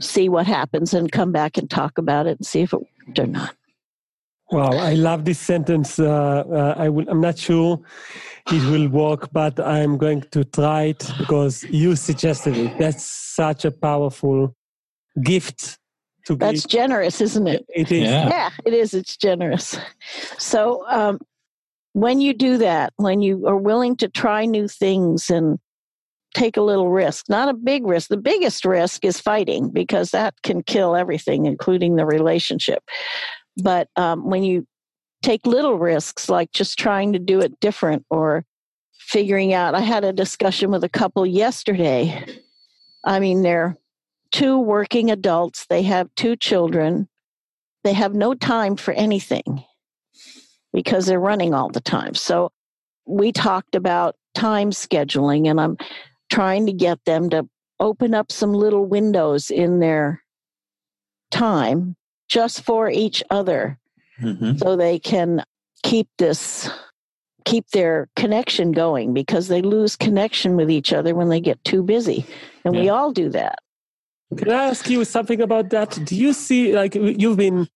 see 0.00 0.28
what 0.28 0.46
happens 0.46 0.94
and 0.94 1.10
come 1.10 1.32
back 1.32 1.56
and 1.56 1.70
talk 1.70 1.98
about 1.98 2.26
it 2.26 2.38
and 2.38 2.46
see 2.46 2.62
if 2.62 2.72
it 2.72 2.80
worked 2.80 3.18
or 3.18 3.26
not. 3.26 3.54
Wow, 4.50 4.70
I 4.70 4.94
love 4.94 5.24
this 5.24 5.40
sentence. 5.40 5.98
Uh, 5.98 6.44
uh, 6.48 6.74
I 6.76 6.88
will, 6.88 7.08
I'm 7.08 7.20
not 7.20 7.36
sure 7.36 7.80
it 8.52 8.62
will 8.70 8.88
work, 8.88 9.28
but 9.32 9.58
I'm 9.58 9.98
going 9.98 10.22
to 10.30 10.44
try 10.44 10.82
it 10.84 11.10
because 11.18 11.64
you 11.64 11.96
suggested 11.96 12.56
it. 12.56 12.78
That's 12.78 13.02
such 13.02 13.64
a 13.64 13.72
powerful 13.72 14.54
gift 15.20 15.78
to 16.26 16.36
be. 16.36 16.38
That's 16.38 16.64
give. 16.64 16.70
generous, 16.70 17.20
isn't 17.20 17.46
it? 17.48 17.66
It 17.74 17.90
is. 17.90 18.02
Yeah. 18.02 18.28
Yeah, 18.28 18.50
it 18.64 18.72
is. 18.72 18.94
It's 18.94 19.16
generous. 19.16 19.76
So 20.38 20.84
um, 20.86 21.18
when 21.92 22.20
you 22.20 22.32
do 22.32 22.58
that, 22.58 22.92
when 22.96 23.22
you 23.22 23.48
are 23.48 23.56
willing 23.56 23.96
to 23.96 24.08
try 24.08 24.44
new 24.44 24.68
things 24.68 25.28
and 25.28 25.58
take 26.36 26.58
a 26.58 26.62
little 26.62 26.90
risk, 26.90 27.28
not 27.30 27.48
a 27.48 27.54
big 27.54 27.86
risk, 27.86 28.08
the 28.08 28.16
biggest 28.16 28.64
risk 28.66 29.04
is 29.04 29.18
fighting 29.18 29.70
because 29.70 30.10
that 30.10 30.34
can 30.42 30.62
kill 30.62 30.94
everything, 30.94 31.46
including 31.46 31.96
the 31.96 32.04
relationship. 32.04 32.82
But 33.56 33.88
um, 33.96 34.28
when 34.28 34.42
you 34.42 34.66
take 35.22 35.46
little 35.46 35.78
risks, 35.78 36.28
like 36.28 36.52
just 36.52 36.78
trying 36.78 37.14
to 37.14 37.18
do 37.18 37.40
it 37.40 37.58
different 37.60 38.04
or 38.10 38.44
figuring 38.98 39.54
out, 39.54 39.74
I 39.74 39.80
had 39.80 40.04
a 40.04 40.12
discussion 40.12 40.70
with 40.70 40.84
a 40.84 40.90
couple 40.90 41.24
yesterday. 41.24 42.22
I 43.02 43.18
mean, 43.18 43.40
they're 43.40 43.78
two 44.30 44.58
working 44.58 45.10
adults, 45.10 45.64
they 45.70 45.82
have 45.82 46.14
two 46.16 46.36
children, 46.36 47.08
they 47.82 47.94
have 47.94 48.14
no 48.14 48.34
time 48.34 48.76
for 48.76 48.92
anything 48.92 49.64
because 50.74 51.06
they're 51.06 51.18
running 51.18 51.54
all 51.54 51.70
the 51.70 51.80
time. 51.80 52.14
So 52.14 52.52
we 53.06 53.32
talked 53.32 53.74
about 53.74 54.16
time 54.34 54.70
scheduling, 54.70 55.48
and 55.48 55.58
I'm 55.58 55.78
trying 56.36 56.66
to 56.66 56.72
get 56.72 56.98
them 57.06 57.30
to 57.30 57.48
open 57.80 58.14
up 58.14 58.30
some 58.30 58.52
little 58.52 58.84
windows 58.84 59.50
in 59.50 59.80
their 59.80 60.22
time 61.30 61.96
just 62.28 62.56
for 62.68 62.90
each 62.90 63.22
other 63.30 63.78
Mhm. 64.20 64.58
so 64.58 64.76
they 64.76 64.98
can 64.98 65.30
keep 65.82 66.08
this 66.18 66.68
keep 67.50 67.66
their 67.70 68.08
connection 68.16 68.72
going 68.72 69.14
because 69.14 69.46
they 69.48 69.62
lose 69.62 69.94
connection 69.96 70.56
with 70.56 70.68
each 70.78 70.90
other 70.92 71.14
when 71.14 71.28
they 71.32 71.40
get 71.40 71.58
too 71.64 71.82
busy 71.94 72.26
and 72.64 72.74
we 72.80 72.88
all 72.96 73.10
do 73.22 73.28
that 73.30 73.58
Can 74.38 74.50
I 74.50 74.64
ask 74.72 74.90
you 74.90 75.04
something 75.04 75.40
about 75.40 75.66
that? 75.70 75.90
Do 76.08 76.14
you 76.24 76.32
see, 76.32 76.62
like, 76.80 76.94
you've 77.22 77.36
been 77.46 77.68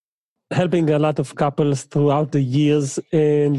helping 0.50 0.90
a 0.90 0.98
lot 0.98 1.20
of 1.20 1.28
couples 1.36 1.84
throughout 1.84 2.32
the 2.32 2.42
years 2.42 2.98
and 3.12 3.54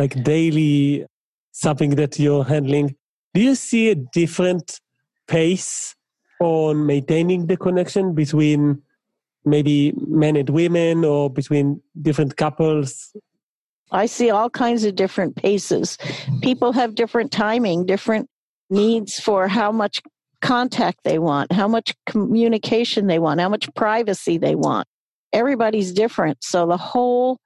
like 0.00 0.12
daily 0.22 1.06
something 1.52 1.90
that 2.00 2.18
you're 2.18 2.44
handling. 2.44 2.94
Do 3.38 3.44
you 3.44 3.54
see 3.54 3.90
a 3.90 3.94
different 3.94 4.80
pace 5.28 5.94
on 6.40 6.86
maintaining 6.86 7.46
the 7.46 7.56
connection 7.56 8.12
between 8.12 8.82
maybe 9.44 9.92
men 9.96 10.34
and 10.34 10.50
women 10.50 11.04
or 11.04 11.30
between 11.30 11.80
different 12.02 12.36
couples? 12.36 13.14
I 13.92 14.06
see 14.06 14.30
all 14.30 14.50
kinds 14.50 14.82
of 14.82 14.96
different 14.96 15.36
paces. 15.36 15.98
People 16.42 16.72
have 16.72 16.96
different 16.96 17.30
timing, 17.30 17.86
different 17.86 18.28
needs 18.70 19.20
for 19.20 19.46
how 19.46 19.70
much 19.70 20.02
contact 20.42 20.98
they 21.04 21.20
want, 21.20 21.52
how 21.52 21.68
much 21.68 21.94
communication 22.06 23.06
they 23.06 23.20
want, 23.20 23.38
how 23.38 23.48
much 23.48 23.72
privacy 23.76 24.38
they 24.38 24.56
want. 24.56 24.88
Everybody's 25.32 25.92
different. 25.92 26.42
So 26.42 26.66
the 26.66 26.76
whole 26.76 27.38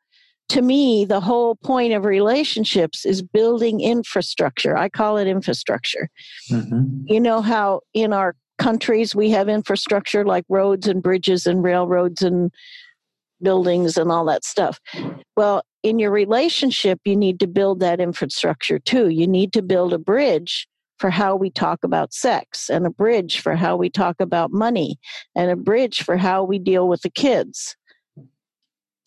to 0.49 0.63
me, 0.63 1.05
the 1.05 1.21
whole 1.21 1.55
point 1.57 1.93
of 1.93 2.05
relationships 2.05 3.07
is 3.07 3.23
building 3.23 3.81
infrastructure. 3.81 4.77
I 4.77 4.89
call 4.89 5.17
it 5.17 5.27
infrastructure. 5.27 6.09
Mhm. 6.51 7.05
You 7.07 7.21
know 7.21 7.41
how 7.41 7.81
in 7.95 8.13
our 8.13 8.37
countries, 8.59 9.15
we 9.15 9.31
have 9.31 9.49
infrastructure 9.49 10.25
like 10.25 10.45
roads 10.49 10.87
and 10.87 11.03
bridges 11.03 11.47
and 11.47 11.65
railroads 11.65 12.23
and 12.23 12.53
buildings 13.43 13.97
and 13.97 14.13
all 14.13 14.25
that 14.27 14.45
stuff. 14.45 14.79
Well, 15.37 15.63
in 15.83 15.99
your 15.99 16.13
relationship, 16.13 17.01
you 17.05 17.17
need 17.17 17.41
to 17.41 17.47
build 17.47 17.81
that 17.81 18.01
infrastructure 18.01 18.79
too. 18.79 19.09
You 19.09 19.27
need 19.27 19.53
to 19.55 19.63
build 19.63 19.93
a 19.93 19.99
bridge 19.99 20.69
for 20.99 21.11
how 21.11 21.35
we 21.35 21.51
talk 21.51 21.83
about 21.83 22.15
sex, 22.15 22.71
and 22.71 22.87
a 22.87 22.91
bridge 22.91 23.41
for 23.41 23.57
how 23.57 23.77
we 23.77 23.91
talk 23.91 24.21
about 24.21 24.53
money, 24.53 24.97
and 25.35 25.51
a 25.51 25.57
bridge 25.57 26.05
for 26.05 26.17
how 26.17 26.45
we 26.45 26.61
deal 26.61 26.87
with 26.87 27.03
the 27.03 27.11
kids 27.11 27.75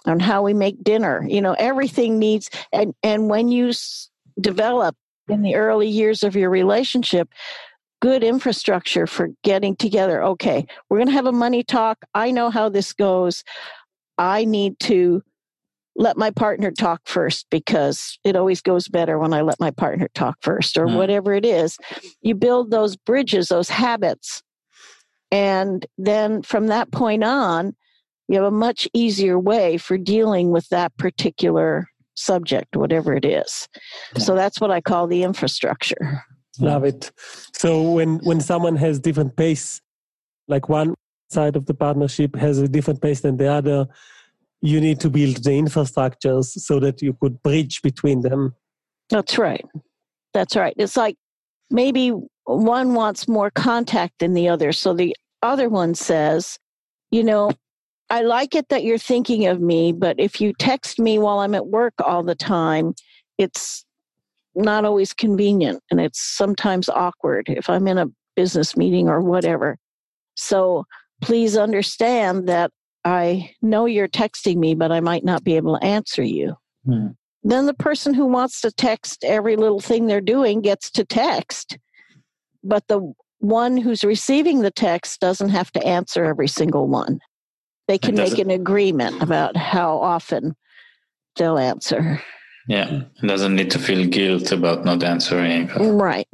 and 0.05 0.21
how 0.21 0.41
we 0.43 0.53
make 0.53 0.83
dinner. 0.83 1.25
You 1.27 1.41
know, 1.41 1.53
everything 1.53 2.19
needs, 2.19 2.49
and, 2.71 2.93
and 3.03 3.29
when 3.29 3.49
you 3.49 3.69
s- 3.69 4.09
develop 4.39 4.95
in 5.27 5.41
the 5.41 5.55
early 5.55 5.87
years 5.87 6.23
of 6.23 6.35
your 6.35 6.49
relationship, 6.49 7.29
good 8.01 8.23
infrastructure 8.23 9.07
for 9.07 9.29
getting 9.43 9.75
together. 9.75 10.23
Okay, 10.23 10.65
we're 10.89 10.97
going 10.97 11.07
to 11.07 11.13
have 11.13 11.25
a 11.25 11.31
money 11.31 11.63
talk. 11.63 11.97
I 12.13 12.31
know 12.31 12.49
how 12.49 12.69
this 12.69 12.93
goes. 12.93 13.43
I 14.17 14.45
need 14.45 14.79
to 14.81 15.23
let 15.95 16.17
my 16.17 16.29
partner 16.29 16.71
talk 16.71 17.01
first 17.05 17.47
because 17.49 18.19
it 18.23 18.35
always 18.35 18.61
goes 18.61 18.87
better 18.89 19.17
when 19.17 19.33
I 19.33 19.41
let 19.41 19.59
my 19.59 19.71
partner 19.71 20.09
talk 20.13 20.37
first 20.41 20.77
or 20.77 20.87
Mm. 20.87 20.97
whatever 20.97 21.33
it 21.33 21.45
is. 21.45 21.77
You 22.21 22.35
build 22.35 22.69
those 22.69 22.95
bridges, 22.97 23.47
those 23.47 23.69
habits. 23.69 24.43
And 25.31 25.85
then 25.97 26.41
from 26.41 26.67
that 26.67 26.91
point 26.91 27.23
on, 27.23 27.75
you 28.27 28.35
have 28.35 28.45
a 28.45 28.51
much 28.51 28.87
easier 28.93 29.39
way 29.39 29.77
for 29.77 29.97
dealing 29.97 30.51
with 30.51 30.67
that 30.69 30.95
particular 30.97 31.87
subject, 32.15 32.75
whatever 32.75 33.13
it 33.13 33.25
is. 33.25 33.67
So 34.17 34.35
that's 34.35 34.59
what 34.59 34.71
I 34.71 34.81
call 34.81 35.07
the 35.07 35.23
infrastructure. 35.23 36.23
Love 36.59 36.85
it. 36.85 37.11
So 37.53 37.91
when 37.91 38.19
when 38.19 38.39
someone 38.39 38.77
has 38.77 38.99
different 38.99 39.35
pace, 39.35 39.81
like 40.47 40.69
one 40.69 40.95
side 41.29 41.55
of 41.55 41.65
the 41.65 41.73
partnership 41.73 42.35
has 42.35 42.59
a 42.59 42.67
different 42.67 43.01
pace 43.01 43.21
than 43.21 43.37
the 43.37 43.51
other, 43.51 43.87
you 44.61 44.79
need 44.79 44.99
to 45.01 45.09
build 45.09 45.43
the 45.43 45.51
infrastructures 45.51 46.45
so 46.45 46.79
that 46.79 47.01
you 47.01 47.13
could 47.21 47.41
bridge 47.43 47.81
between 47.81 48.21
them. 48.21 48.55
That's 49.09 49.37
right. 49.37 49.65
That's 50.33 50.55
right. 50.55 50.73
It's 50.77 50.97
like 50.97 51.17
maybe 51.69 52.13
one 52.45 52.93
wants 52.93 53.27
more 53.27 53.51
contact 53.51 54.19
than 54.19 54.33
the 54.33 54.47
other. 54.47 54.71
So 54.71 54.93
the 54.93 55.15
other 55.41 55.69
one 55.69 55.93
says, 55.93 56.57
you 57.11 57.23
know, 57.23 57.51
I 58.09 58.21
like 58.21 58.55
it 58.55 58.69
that 58.69 58.83
you're 58.83 58.97
thinking 58.97 59.47
of 59.47 59.59
me, 59.61 59.91
but 59.91 60.19
if 60.19 60.39
you 60.39 60.53
text 60.59 60.99
me 60.99 61.17
while 61.17 61.39
I'm 61.39 61.55
at 61.55 61.67
work 61.67 61.93
all 62.03 62.23
the 62.23 62.35
time, 62.35 62.93
it's 63.37 63.83
not 64.55 64.85
always 64.85 65.13
convenient 65.13 65.81
and 65.91 65.99
it's 65.99 66.21
sometimes 66.21 66.87
awkward 66.87 67.47
if 67.49 67.69
I'm 67.69 67.87
in 67.87 67.97
a 67.97 68.07
business 68.35 68.77
meeting 68.77 69.09
or 69.09 69.21
whatever. 69.21 69.77
So 70.35 70.85
please 71.21 71.57
understand 71.57 72.47
that 72.47 72.71
I 73.03 73.51
know 73.61 73.85
you're 73.85 74.07
texting 74.07 74.57
me, 74.57 74.75
but 74.75 74.91
I 74.91 74.99
might 74.99 75.23
not 75.23 75.43
be 75.43 75.55
able 75.55 75.77
to 75.77 75.85
answer 75.85 76.23
you 76.23 76.55
Hmm. 76.85 77.07
then 77.43 77.65
the 77.65 77.73
person 77.73 78.13
who 78.13 78.25
wants 78.27 78.61
to 78.61 78.71
text 78.71 79.23
every 79.23 79.55
little 79.55 79.79
thing 79.79 80.05
they're 80.05 80.21
doing 80.21 80.61
gets 80.61 80.91
to 80.91 81.03
text 81.03 81.77
but 82.63 82.87
the 82.87 83.13
one 83.39 83.77
who's 83.77 84.03
receiving 84.03 84.61
the 84.61 84.71
text 84.71 85.19
doesn't 85.19 85.49
have 85.49 85.71
to 85.71 85.85
answer 85.85 86.25
every 86.25 86.47
single 86.47 86.87
one 86.87 87.19
they 87.87 87.97
can 87.97 88.15
make 88.15 88.37
an 88.39 88.49
agreement 88.49 89.21
about 89.21 89.55
how 89.57 89.97
often 89.97 90.55
they'll 91.37 91.57
answer 91.59 92.21
Yeah, 92.67 93.01
it 93.21 93.27
doesn't 93.27 93.55
need 93.55 93.71
to 93.71 93.79
feel 93.79 94.05
guilt 94.07 94.51
about 94.51 94.85
not 94.85 95.03
answering. 95.03 95.67
right 95.97 96.27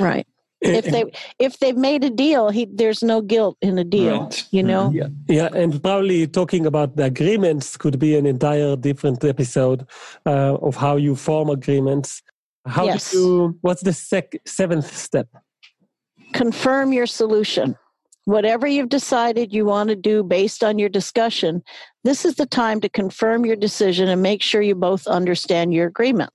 right 0.00 0.26
if 0.62 0.84
they 0.86 1.04
if 1.38 1.58
they've 1.60 1.76
made 1.76 2.02
a 2.02 2.10
deal 2.10 2.48
he 2.50 2.64
there's 2.80 3.02
no 3.02 3.20
guilt 3.20 3.56
in 3.60 3.78
a 3.78 3.84
deal 3.84 4.20
Right. 4.22 4.44
you 4.56 4.62
know 4.62 4.90
Yeah, 5.00 5.08
yeah, 5.28 5.48
and 5.54 5.70
probably 5.82 6.26
talking 6.26 6.64
about 6.66 6.96
the 6.96 7.04
agreements 7.04 7.76
could 7.76 7.98
be 7.98 8.16
an 8.16 8.26
entire 8.26 8.74
different 8.74 9.22
episode 9.24 9.86
uh, 10.24 10.54
of 10.68 10.74
how 10.76 10.96
you 10.96 11.14
form 11.14 11.50
agreements. 11.50 12.22
How 12.66 12.86
Yes. 12.86 13.10
do 13.12 13.16
you? 13.18 13.58
What's 13.60 13.82
the 13.82 13.92
sec- 13.92 14.40
seventh 14.46 14.88
step? 14.96 15.28
confirm 16.32 16.92
your 16.92 17.06
solution. 17.06 17.76
Whatever 18.26 18.66
you've 18.66 18.88
decided 18.88 19.54
you 19.54 19.64
want 19.64 19.88
to 19.88 19.96
do 19.96 20.22
based 20.22 20.64
on 20.64 20.78
your 20.78 20.88
discussion, 20.88 21.62
this 22.02 22.24
is 22.24 22.34
the 22.34 22.46
time 22.46 22.80
to 22.80 22.88
confirm 22.88 23.46
your 23.46 23.56
decision 23.56 24.08
and 24.08 24.20
make 24.20 24.42
sure 24.42 24.60
you 24.60 24.74
both 24.74 25.06
understand 25.06 25.72
your 25.72 25.86
agreement. 25.86 26.30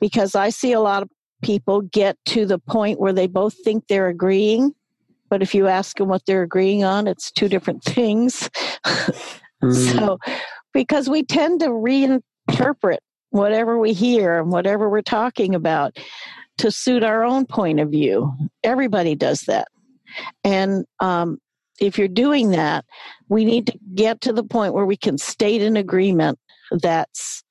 Because 0.00 0.36
I 0.36 0.50
see 0.50 0.72
a 0.72 0.80
lot 0.80 1.02
of 1.02 1.10
people 1.42 1.80
get 1.80 2.16
to 2.26 2.46
the 2.46 2.60
point 2.60 3.00
where 3.00 3.12
they 3.12 3.26
both 3.26 3.54
think 3.64 3.88
they're 3.88 4.08
agreeing, 4.08 4.72
but 5.28 5.42
if 5.42 5.52
you 5.52 5.66
ask 5.66 5.98
them 5.98 6.08
what 6.08 6.22
they're 6.26 6.42
agreeing 6.42 6.84
on, 6.84 7.08
it's 7.08 7.32
two 7.32 7.48
different 7.48 7.82
things. 7.84 8.48
Mm. 9.62 9.74
So, 9.74 10.18
because 10.72 11.08
we 11.08 11.24
tend 11.24 11.60
to 11.60 11.70
reinterpret 11.70 12.98
whatever 13.30 13.78
we 13.78 13.92
hear 13.92 14.38
and 14.38 14.50
whatever 14.50 14.88
we're 14.88 15.02
talking 15.02 15.54
about 15.54 15.96
to 16.58 16.70
suit 16.70 17.02
our 17.02 17.24
own 17.24 17.46
point 17.46 17.80
of 17.80 17.90
view. 17.90 18.32
Everybody 18.64 19.14
does 19.14 19.42
that. 19.42 19.68
And 20.44 20.84
um, 21.00 21.38
if 21.80 21.98
you're 21.98 22.08
doing 22.08 22.50
that, 22.50 22.84
we 23.28 23.44
need 23.44 23.66
to 23.66 23.78
get 23.94 24.20
to 24.22 24.32
the 24.32 24.44
point 24.44 24.74
where 24.74 24.86
we 24.86 24.96
can 24.96 25.18
state 25.18 25.62
an 25.62 25.76
agreement 25.76 26.38
that's 26.70 27.42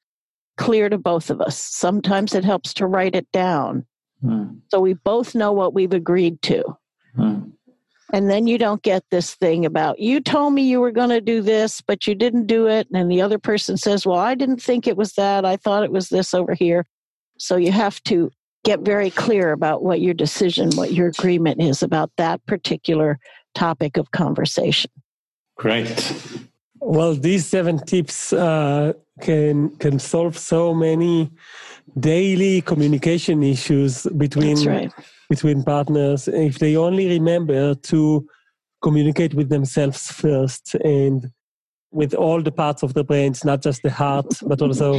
clear 0.58 0.90
to 0.90 0.98
both 0.98 1.30
of 1.30 1.42
us. 1.42 1.58
Sometimes 1.58 2.34
it 2.34 2.44
helps 2.44 2.74
to 2.76 2.88
write 2.88 3.16
it 3.16 3.28
down 3.32 3.86
Hmm. 4.22 4.46
so 4.70 4.80
we 4.80 4.94
both 4.94 5.36
know 5.36 5.52
what 5.52 5.74
we've 5.74 5.94
agreed 5.94 6.42
to. 6.44 6.64
Hmm. 7.16 7.40
And 8.14 8.30
then 8.30 8.48
you 8.48 8.58
don't 8.58 8.82
get 8.82 9.04
this 9.12 9.36
thing 9.36 9.66
about, 9.66 10.00
you 10.00 10.22
told 10.22 10.54
me 10.54 10.64
you 10.64 10.80
were 10.80 10.92
going 10.92 11.10
to 11.10 11.20
do 11.20 11.42
this, 11.42 11.82
but 11.82 12.08
you 12.08 12.16
didn't 12.16 12.48
do 12.48 12.68
it. 12.68 12.88
And 12.94 13.12
the 13.12 13.22
other 13.22 13.38
person 13.38 13.76
says, 13.76 14.06
well, 14.06 14.18
I 14.18 14.34
didn't 14.34 14.62
think 14.62 14.88
it 14.88 14.96
was 14.96 15.14
that. 15.14 15.44
I 15.44 15.58
thought 15.58 15.84
it 15.84 15.92
was 15.92 16.08
this 16.08 16.34
over 16.34 16.54
here. 16.54 16.86
So 17.38 17.58
you 17.58 17.72
have 17.72 18.02
to 18.04 18.32
get 18.68 18.82
very 18.82 19.10
clear 19.10 19.54
about 19.54 19.82
what 19.82 20.02
your 20.02 20.14
decision, 20.14 20.70
what 20.76 20.92
your 20.92 21.08
agreement 21.08 21.62
is 21.62 21.82
about 21.82 22.12
that 22.18 22.46
particular 22.46 23.18
topic 23.56 23.96
of 23.96 24.12
conversation. 24.12 24.92
Great. 25.56 26.14
Well, 26.82 27.16
these 27.16 27.46
seven 27.48 27.78
tips 27.86 28.34
uh, 28.34 28.94
can 29.22 29.76
can 29.78 30.00
solve 30.00 30.38
so 30.38 30.74
many 30.74 31.32
daily 32.00 32.62
communication 32.62 33.42
issues 33.42 34.06
between 34.18 34.58
right. 34.68 34.92
between 35.30 35.64
partners 35.64 36.28
if 36.28 36.60
they 36.60 36.76
only 36.76 37.08
remember 37.08 37.74
to 37.92 38.28
communicate 38.82 39.34
with 39.34 39.50
themselves 39.50 40.12
first 40.12 40.76
and 40.76 41.32
with 41.92 42.14
all 42.14 42.42
the 42.44 42.52
parts 42.52 42.84
of 42.84 42.94
the 42.94 43.04
brains, 43.04 43.44
not 43.44 43.64
just 43.64 43.82
the 43.82 43.90
heart, 43.90 44.30
but 44.50 44.62
also 44.62 44.90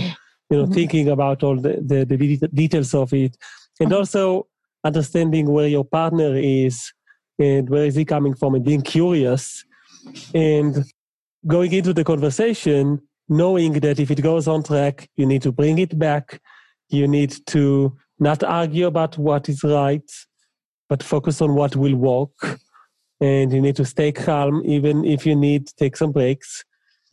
you 0.50 0.56
know 0.56 0.66
Mhm. 0.66 0.74
thinking 0.74 1.08
about 1.08 1.42
all 1.44 1.56
the, 1.66 1.74
the, 1.90 1.98
the 2.10 2.48
details 2.62 2.94
of 2.94 3.12
it, 3.12 3.36
and 3.80 3.92
also 3.92 4.46
understanding 4.84 5.50
where 5.50 5.68
your 5.68 5.84
partner 5.84 6.36
is 6.36 6.92
and 7.38 7.68
where 7.70 7.84
is 7.84 7.94
he 7.94 8.04
coming 8.04 8.34
from, 8.34 8.54
and 8.54 8.64
being 8.64 8.82
curious, 8.82 9.64
and 10.34 10.84
going 11.46 11.72
into 11.72 11.92
the 11.92 12.04
conversation 12.04 13.00
knowing 13.28 13.74
that 13.74 14.00
if 14.00 14.10
it 14.10 14.22
goes 14.22 14.48
on 14.48 14.62
track, 14.62 15.08
you 15.16 15.26
need 15.26 15.42
to 15.42 15.52
bring 15.52 15.78
it 15.78 15.98
back. 15.98 16.40
You 16.88 17.06
need 17.06 17.34
to 17.48 17.96
not 18.18 18.42
argue 18.42 18.86
about 18.86 19.18
what 19.18 19.48
is 19.48 19.62
right, 19.62 20.10
but 20.88 21.02
focus 21.02 21.40
on 21.42 21.54
what 21.54 21.76
will 21.76 21.94
work. 21.94 22.58
And 23.20 23.52
you 23.52 23.60
need 23.60 23.76
to 23.76 23.84
stay 23.84 24.12
calm, 24.12 24.62
even 24.64 25.04
if 25.04 25.26
you 25.26 25.36
need 25.36 25.66
to 25.66 25.74
take 25.76 25.96
some 25.96 26.12
breaks 26.12 26.64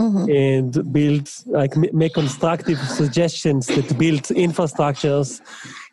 Mhm. 0.01 0.25
and 0.47 0.93
build, 0.93 1.29
like, 1.45 1.75
make 1.93 2.13
constructive 2.13 2.77
suggestions 2.79 3.67
that 3.67 3.97
build 3.97 4.23
infrastructures. 4.47 5.39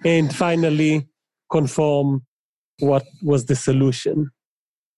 And 0.04 0.34
finally, 0.34 1.06
conform 1.50 2.22
what 2.80 3.04
was 3.22 3.44
the 3.46 3.54
solution. 3.54 4.30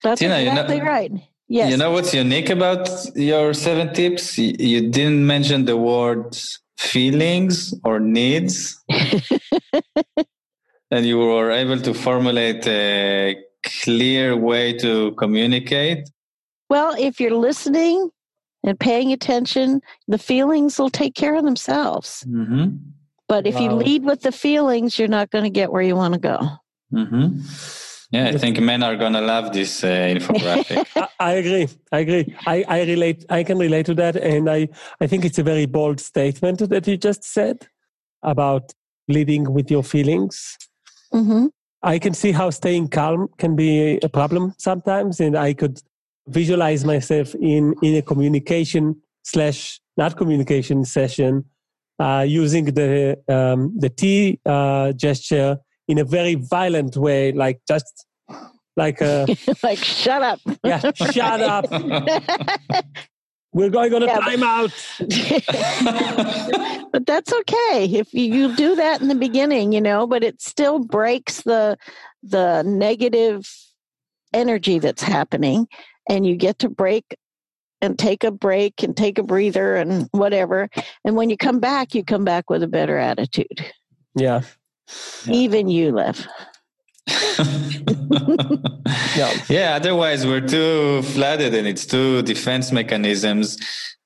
That's 0.02 0.20
Tina, 0.20 0.38
you 0.38 0.46
know- 0.46 0.50
exactly 0.52 0.80
right. 0.80 1.12
Yes. 1.48 1.70
You 1.70 1.76
know 1.76 1.90
what's 1.90 2.14
unique 2.14 2.48
about 2.48 2.88
your 3.14 3.52
seven 3.52 3.92
tips? 3.92 4.38
You 4.38 4.90
didn't 4.90 5.26
mention 5.26 5.66
the 5.66 5.76
words 5.76 6.60
feelings 6.78 7.74
or 7.84 8.00
needs, 8.00 8.82
and 10.90 11.06
you 11.06 11.18
were 11.18 11.50
able 11.50 11.78
to 11.80 11.94
formulate 11.94 12.66
a 12.66 13.36
clear 13.82 14.36
way 14.36 14.72
to 14.78 15.12
communicate. 15.12 16.08
well, 16.70 16.94
if 16.98 17.20
you're 17.20 17.36
listening 17.48 18.10
and 18.64 18.78
paying 18.80 19.12
attention, 19.12 19.80
the 20.08 20.18
feelings 20.18 20.78
will 20.78 20.90
take 20.90 21.14
care 21.14 21.36
of 21.36 21.44
themselves. 21.44 22.24
Mm-hmm. 22.26 22.76
But 23.28 23.46
if 23.46 23.58
you 23.58 23.70
lead 23.70 24.04
with 24.04 24.22
the 24.22 24.32
feelings, 24.32 24.98
you're 24.98 25.08
not 25.08 25.30
going 25.30 25.44
to 25.44 25.50
get 25.50 25.72
where 25.72 25.82
you 25.82 25.96
want 25.96 26.14
to 26.14 26.20
go. 26.20 26.38
Mm-hmm. 26.92 27.40
Yeah, 28.10 28.28
I 28.28 28.38
think 28.38 28.60
men 28.60 28.84
are 28.84 28.94
gonna 28.94 29.20
love 29.20 29.52
this 29.52 29.82
uh, 29.82 29.88
infographic. 29.88 30.86
I, 30.96 31.08
I 31.18 31.32
agree. 31.32 31.68
I 31.90 31.98
agree. 31.98 32.36
I, 32.46 32.64
I 32.68 32.82
relate. 32.84 33.24
I 33.28 33.42
can 33.42 33.58
relate 33.58 33.86
to 33.86 33.94
that, 33.94 34.14
and 34.14 34.48
I, 34.48 34.68
I 35.00 35.08
think 35.08 35.24
it's 35.24 35.40
a 35.40 35.42
very 35.42 35.66
bold 35.66 35.98
statement 35.98 36.60
that 36.68 36.86
you 36.86 36.96
just 36.96 37.24
said 37.24 37.66
about 38.22 38.72
leading 39.08 39.52
with 39.52 39.68
your 39.68 39.82
feelings. 39.82 40.56
Mm-hmm. 41.12 41.46
I 41.82 41.98
can 41.98 42.14
see 42.14 42.30
how 42.30 42.50
staying 42.50 42.88
calm 42.88 43.28
can 43.36 43.56
be 43.56 43.98
a 44.00 44.08
problem 44.08 44.54
sometimes, 44.58 45.18
and 45.18 45.36
I 45.36 45.52
could 45.52 45.82
visualize 46.28 46.84
myself 46.84 47.34
in 47.34 47.74
in 47.82 47.96
a 47.96 48.02
communication 48.02 48.96
slash 49.22 49.80
not 49.96 50.16
communication 50.16 50.84
session 50.84 51.44
uh, 51.98 52.24
using 52.26 52.66
the 52.66 53.16
um, 53.28 53.72
the 53.78 53.88
T 53.88 54.40
uh, 54.46 54.92
gesture 54.92 55.58
in 55.88 55.98
a 55.98 56.04
very 56.04 56.34
violent 56.34 56.96
way, 56.96 57.32
like 57.32 57.60
just 57.68 58.06
like 58.76 59.00
a 59.00 59.26
like 59.62 59.78
shut 59.84 60.22
up. 60.22 60.40
yeah, 60.64 60.80
shut 60.94 61.40
up. 61.42 61.66
We're 63.52 63.70
going 63.70 63.94
on 63.94 64.02
a 64.02 64.06
Yeah, 64.06 64.18
timeout. 64.20 64.72
but 66.92 67.06
that's 67.06 67.32
okay 67.32 67.84
if 67.84 68.12
you, 68.12 68.24
you 68.24 68.56
do 68.56 68.74
that 68.74 69.00
in 69.00 69.06
the 69.08 69.14
beginning, 69.14 69.72
you 69.72 69.80
know. 69.80 70.06
But 70.08 70.24
it 70.24 70.42
still 70.42 70.80
breaks 70.80 71.42
the 71.42 71.76
the 72.22 72.62
negative 72.64 73.48
energy 74.32 74.80
that's 74.80 75.02
happening, 75.02 75.68
and 76.08 76.26
you 76.26 76.36
get 76.36 76.58
to 76.60 76.68
break 76.68 77.16
and 77.80 77.98
take 77.98 78.24
a 78.24 78.30
break 78.30 78.82
and 78.82 78.96
take 78.96 79.18
a 79.18 79.22
breather 79.22 79.76
and 79.76 80.08
whatever. 80.12 80.68
And 81.04 81.16
when 81.16 81.30
you 81.30 81.36
come 81.36 81.60
back, 81.60 81.94
you 81.94 82.04
come 82.04 82.24
back 82.24 82.48
with 82.48 82.62
a 82.62 82.68
better 82.68 82.96
attitude. 82.96 83.64
Yeah, 84.14 84.42
Even 85.26 85.68
you, 85.68 85.92
Lev. 85.92 86.26
yeah, 89.16 89.32
yeah, 89.48 89.72
otherwise 89.76 90.26
we're 90.26 90.40
too 90.40 91.02
flooded 91.02 91.54
and 91.54 91.66
it's 91.66 91.84
two 91.84 92.22
defense 92.22 92.72
mechanisms 92.72 93.58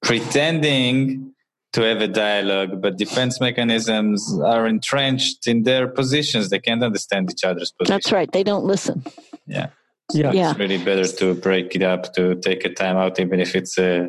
pretending 0.03 1.33
to 1.75 1.83
have 1.83 2.01
a 2.01 2.09
dialogue, 2.09 2.81
but 2.81 2.97
defense 2.97 3.41
mechanisms 3.41 4.39
are 4.45 4.67
entrenched 4.67 5.47
in 5.47 5.65
their 5.65 5.87
positions. 5.87 6.49
They 6.49 6.59
can't 6.59 6.83
understand 6.83 7.31
each 7.31 7.45
other's 7.45 7.71
positions. 7.73 8.05
That's 8.05 8.13
right. 8.13 8.31
They 8.33 8.43
don't 8.43 8.65
listen. 8.65 9.05
Yeah. 9.47 9.69
Yeah, 10.13 10.33
Yeah. 10.33 10.51
It's 10.51 10.59
really 10.59 10.79
better 10.83 11.07
to 11.07 11.35
break 11.35 11.75
it 11.75 11.83
up, 11.83 12.13
to 12.15 12.35
take 12.37 12.65
a 12.65 12.73
time 12.73 12.97
out, 12.97 13.19
even 13.21 13.41
if 13.41 13.55
it's 13.55 13.79
a, 13.79 14.09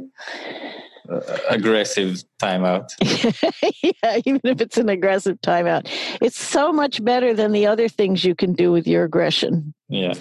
a 1.09 1.21
aggressive 1.49 2.23
timeout. 2.41 2.89
yeah, 3.83 4.17
even 4.25 4.41
if 4.43 4.61
it's 4.61 4.77
an 4.77 4.89
aggressive 4.89 5.39
timeout. 5.41 5.87
It's 6.21 6.39
so 6.39 6.71
much 6.71 7.03
better 7.03 7.33
than 7.33 7.51
the 7.51 7.65
other 7.67 7.87
things 7.89 8.23
you 8.23 8.35
can 8.35 8.53
do 8.53 8.71
with 8.71 8.87
your 8.87 9.03
aggression. 9.05 9.73
Yeah. 9.89 10.13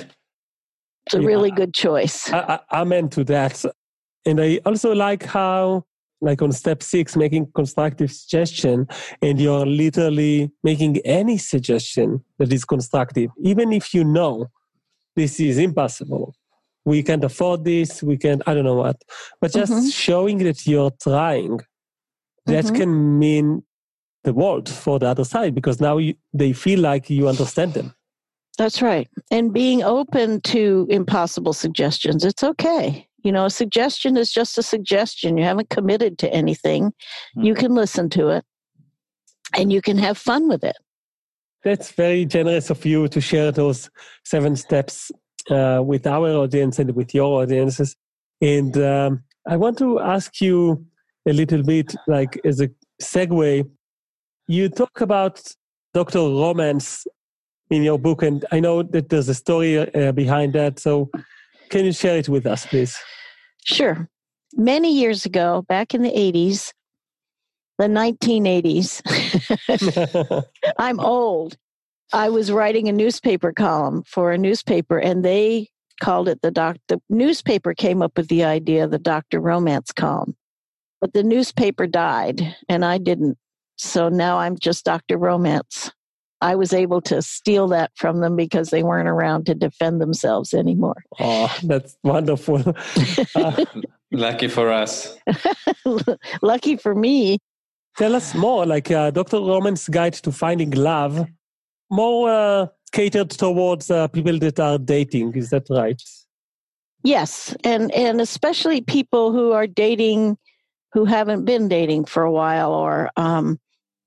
It's 1.06 1.14
a 1.14 1.20
Yeah. 1.20 1.26
really 1.26 1.50
good 1.50 1.74
choice. 1.74 2.30
I, 2.32 2.38
I, 2.70 2.80
I'm 2.80 2.92
into 2.92 3.24
that, 3.24 3.64
and 4.26 4.40
I 4.40 4.60
also 4.66 4.94
like 4.94 5.22
how, 5.24 5.84
like 6.20 6.42
on 6.42 6.52
step 6.52 6.82
six, 6.82 7.16
making 7.16 7.50
constructive 7.54 8.10
suggestion, 8.12 8.86
and 9.22 9.40
you're 9.40 9.64
literally 9.64 10.50
making 10.64 10.98
any 11.04 11.38
suggestion 11.38 12.22
that 12.38 12.52
is 12.52 12.64
constructive, 12.64 13.30
even 13.42 13.72
if 13.72 13.94
you 13.94 14.04
know 14.04 14.48
this 15.18 15.40
is 15.40 15.58
impossible. 15.58 16.34
We 16.84 17.02
can't 17.02 17.24
afford 17.24 17.64
this. 17.64 18.02
We 18.02 18.16
can 18.16 18.36
I 18.46 18.54
don't 18.54 18.64
know 18.70 18.80
what, 18.86 18.98
but 19.40 19.52
just 19.52 19.72
Mhm. 19.72 19.92
showing 20.06 20.38
that 20.46 20.66
you're 20.70 20.94
trying, 21.08 21.60
that 22.46 22.64
Mhm. 22.66 22.76
can 22.78 23.18
mean 23.18 23.46
the 24.24 24.32
world 24.32 24.66
for 24.68 24.98
the 24.98 25.08
other 25.12 25.24
side 25.24 25.52
because 25.58 25.80
now 25.80 25.98
you, 25.98 26.14
they 26.32 26.52
feel 26.52 26.80
like 26.80 27.04
you 27.10 27.28
understand 27.28 27.70
them. 27.74 27.88
That's 28.60 28.80
right. 28.82 29.08
And 29.30 29.52
being 29.52 29.80
open 29.96 30.40
to 30.54 30.86
impossible 31.00 31.52
suggestions. 31.52 32.24
It's 32.24 32.44
okay. 32.52 33.06
You 33.24 33.32
know, 33.32 33.44
a 33.46 33.50
suggestion 33.50 34.16
is 34.16 34.32
just 34.32 34.58
a 34.58 34.62
suggestion. 34.62 35.36
You 35.38 35.44
haven't 35.44 35.70
committed 35.70 36.18
to 36.22 36.26
anything. 36.42 36.92
You 37.48 37.54
can 37.54 37.74
listen 37.82 38.08
to 38.10 38.28
it 38.36 38.44
and 39.58 39.72
you 39.72 39.80
can 39.80 39.98
have 39.98 40.18
fun 40.18 40.48
with 40.48 40.64
it. 40.64 40.76
That's 41.68 41.92
very 41.92 42.24
generous 42.24 42.70
of 42.70 42.86
you 42.86 43.08
to 43.08 43.20
share 43.20 43.52
those 43.52 43.90
seven 44.24 44.56
steps 44.56 45.12
uh, 45.50 45.82
with 45.84 46.06
our 46.06 46.30
audience 46.30 46.78
and 46.78 46.96
with 46.96 47.14
your 47.14 47.42
audiences. 47.42 47.94
And 48.40 48.74
um, 48.78 49.22
I 49.46 49.58
want 49.58 49.76
to 49.76 50.00
ask 50.00 50.40
you 50.40 50.86
a 51.28 51.32
little 51.34 51.62
bit, 51.62 51.94
like 52.06 52.40
as 52.42 52.62
a 52.62 52.70
segue, 53.02 53.68
you 54.46 54.70
talk 54.70 55.02
about 55.02 55.42
Dr. 55.92 56.20
Romance 56.20 57.06
in 57.68 57.82
your 57.82 57.98
book, 57.98 58.22
and 58.22 58.46
I 58.50 58.60
know 58.60 58.82
that 58.82 59.10
there's 59.10 59.28
a 59.28 59.34
story 59.34 59.76
uh, 59.94 60.12
behind 60.12 60.54
that. 60.54 60.78
So 60.78 61.10
can 61.68 61.84
you 61.84 61.92
share 61.92 62.16
it 62.16 62.30
with 62.30 62.46
us, 62.46 62.64
please? 62.64 62.96
Sure. 63.66 64.08
Many 64.54 64.90
years 64.90 65.26
ago, 65.26 65.66
back 65.68 65.94
in 65.94 66.00
the 66.00 66.12
80s, 66.12 66.72
the 67.78 67.84
1980s, 67.84 69.02
I'm 70.78 71.00
old. 71.00 71.56
I 72.12 72.30
was 72.30 72.50
writing 72.50 72.88
a 72.88 72.92
newspaper 72.92 73.52
column 73.52 74.02
for 74.06 74.32
a 74.32 74.38
newspaper, 74.38 74.98
and 74.98 75.24
they 75.24 75.68
called 76.00 76.28
it 76.28 76.40
the 76.42 76.50
doc. 76.50 76.76
The 76.88 77.00
newspaper 77.08 77.74
came 77.74 78.02
up 78.02 78.16
with 78.16 78.28
the 78.28 78.44
idea 78.44 78.86
the 78.88 78.98
Doctor 78.98 79.40
Romance 79.40 79.92
column, 79.92 80.36
but 81.00 81.12
the 81.12 81.22
newspaper 81.22 81.86
died, 81.86 82.56
and 82.68 82.84
I 82.84 82.98
didn't. 82.98 83.38
So 83.76 84.08
now 84.08 84.38
I'm 84.38 84.58
just 84.58 84.84
Doctor 84.84 85.16
Romance. 85.16 85.92
I 86.40 86.54
was 86.54 86.72
able 86.72 87.00
to 87.02 87.20
steal 87.20 87.66
that 87.68 87.90
from 87.96 88.20
them 88.20 88.36
because 88.36 88.70
they 88.70 88.82
weren't 88.82 89.08
around 89.08 89.46
to 89.46 89.54
defend 89.54 90.00
themselves 90.00 90.54
anymore. 90.54 91.02
oh, 91.20 91.54
that's 91.64 91.96
wonderful. 92.02 92.74
Uh, 93.34 93.64
Lucky 94.10 94.48
for 94.48 94.72
us. 94.72 95.18
Lucky 96.40 96.76
for 96.76 96.94
me, 96.94 97.38
Tell 97.98 98.14
us 98.14 98.32
more, 98.32 98.64
like 98.64 98.92
uh, 98.92 99.10
Dr. 99.10 99.38
Romance's 99.38 99.88
Guide 99.88 100.12
to 100.12 100.30
Finding 100.30 100.70
Love, 100.70 101.26
more 101.90 102.30
uh, 102.30 102.66
catered 102.92 103.30
towards 103.30 103.90
uh, 103.90 104.06
people 104.06 104.38
that 104.38 104.60
are 104.60 104.78
dating. 104.78 105.34
Is 105.34 105.50
that 105.50 105.66
right? 105.68 106.00
Yes, 107.02 107.56
and 107.64 107.90
and 107.90 108.20
especially 108.20 108.82
people 108.82 109.32
who 109.32 109.50
are 109.50 109.66
dating 109.66 110.38
who 110.92 111.06
haven't 111.06 111.44
been 111.44 111.66
dating 111.66 112.04
for 112.04 112.22
a 112.22 112.30
while 112.30 112.72
or 112.72 113.10
um, 113.16 113.58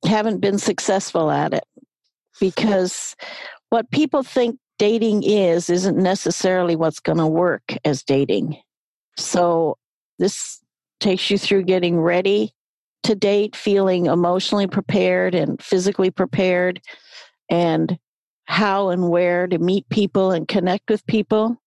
haven't 0.05 0.39
been 0.39 0.57
successful 0.57 1.29
at 1.29 1.53
it, 1.53 1.65
because 2.39 3.17
what 3.71 3.91
people 3.91 4.23
think 4.23 4.57
dating 4.79 5.23
is 5.23 5.69
isn't 5.69 5.97
necessarily 5.97 6.77
what's 6.77 7.01
going 7.01 7.17
to 7.17 7.27
work 7.27 7.75
as 7.83 8.03
dating. 8.03 8.57
So 9.17 9.77
this 10.17 10.61
takes 11.01 11.29
you 11.29 11.37
through 11.37 11.63
getting 11.63 11.99
ready 11.99 12.53
to 13.03 13.15
date, 13.15 13.55
feeling 13.55 14.05
emotionally 14.05 14.67
prepared 14.67 15.35
and 15.35 15.61
physically 15.61 16.11
prepared, 16.11 16.81
and 17.49 17.97
how 18.45 18.89
and 18.89 19.09
where 19.09 19.47
to 19.47 19.57
meet 19.57 19.87
people 19.89 20.31
and 20.31 20.47
connect 20.47 20.89
with 20.89 21.05
people 21.07 21.57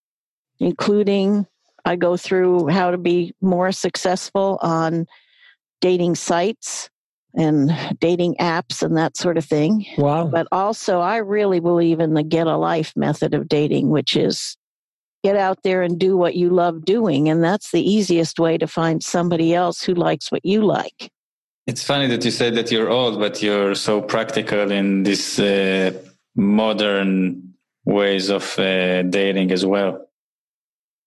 including 0.61 1.47
I 1.85 1.97
go 1.97 2.16
through 2.16 2.68
how 2.68 2.90
to 2.90 2.99
be 2.99 3.35
more 3.42 3.70
successful 3.70 4.59
on 4.62 5.07
dating 5.81 6.14
sites 6.14 6.88
and 7.37 7.77
dating 7.99 8.37
apps 8.40 8.83
and 8.83 8.97
that 8.97 9.16
sort 9.16 9.37
of 9.37 9.44
thing. 9.44 9.85
Wow. 9.99 10.29
But 10.29 10.47
also, 10.51 11.01
I 11.01 11.18
really 11.18 11.61
believe 11.61 12.01
in 12.01 12.14
the 12.14 12.23
get 12.23 12.47
a 12.47 12.57
life 12.57 12.94
method 12.97 13.35
of 13.35 13.49
dating, 13.49 13.90
which 13.90 14.16
is 14.16 14.57
get 15.23 15.37
out 15.37 15.62
there 15.62 15.83
and 15.83 15.99
do 15.99 16.16
what 16.16 16.37
you 16.37 16.49
love 16.49 16.85
doing. 16.85 17.29
And 17.29 17.44
that's 17.44 17.70
the 17.70 17.83
easiest 17.83 18.38
way 18.38 18.57
to 18.57 18.66
find 18.66 19.03
somebody 19.03 19.55
else 19.55 19.83
who 19.83 19.94
likes 19.94 20.33
what 20.33 20.44
you 20.44 20.64
like. 20.64 21.11
It's 21.66 21.83
funny 21.83 22.07
that 22.09 22.24
you 22.24 22.31
said 22.31 22.55
that 22.57 22.70
you're 22.70 22.90
old, 22.90 23.18
but 23.18 23.42
you're 23.42 23.74
so 23.74 24.03
practical 24.03 24.70
in 24.70 25.03
these 25.03 25.38
uh, 25.40 25.92
modern 26.37 27.55
ways 27.87 28.29
of 28.29 28.59
uh, 28.59 29.03
dating 29.03 29.50
as 29.50 29.64
well. 29.64 30.07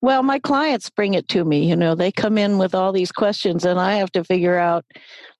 Well, 0.01 0.23
my 0.23 0.39
clients 0.39 0.89
bring 0.89 1.13
it 1.13 1.27
to 1.29 1.43
me. 1.43 1.67
You 1.69 1.75
know, 1.75 1.95
they 1.95 2.11
come 2.11 2.37
in 2.37 2.57
with 2.57 2.73
all 2.75 2.91
these 2.91 3.11
questions, 3.11 3.65
and 3.65 3.79
I 3.79 3.95
have 3.95 4.11
to 4.13 4.23
figure 4.23 4.57
out 4.57 4.85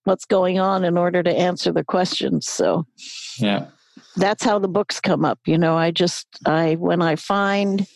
what's 0.03 0.25
going 0.25 0.59
on 0.59 0.83
in 0.83 0.97
order 0.97 1.21
to 1.23 1.31
answer 1.31 1.71
the 1.71 1.83
questions. 1.83 2.47
So 2.47 2.85
Yeah. 3.39 3.67
that's 4.15 4.43
how 4.43 4.59
the 4.59 4.67
books 4.67 4.99
come 4.99 5.25
up. 5.25 5.39
You 5.45 5.57
know, 5.57 5.75
I 5.75 5.91
just, 5.91 6.27
I, 6.45 6.75
when 6.75 7.01
I 7.01 7.15
find 7.15 7.87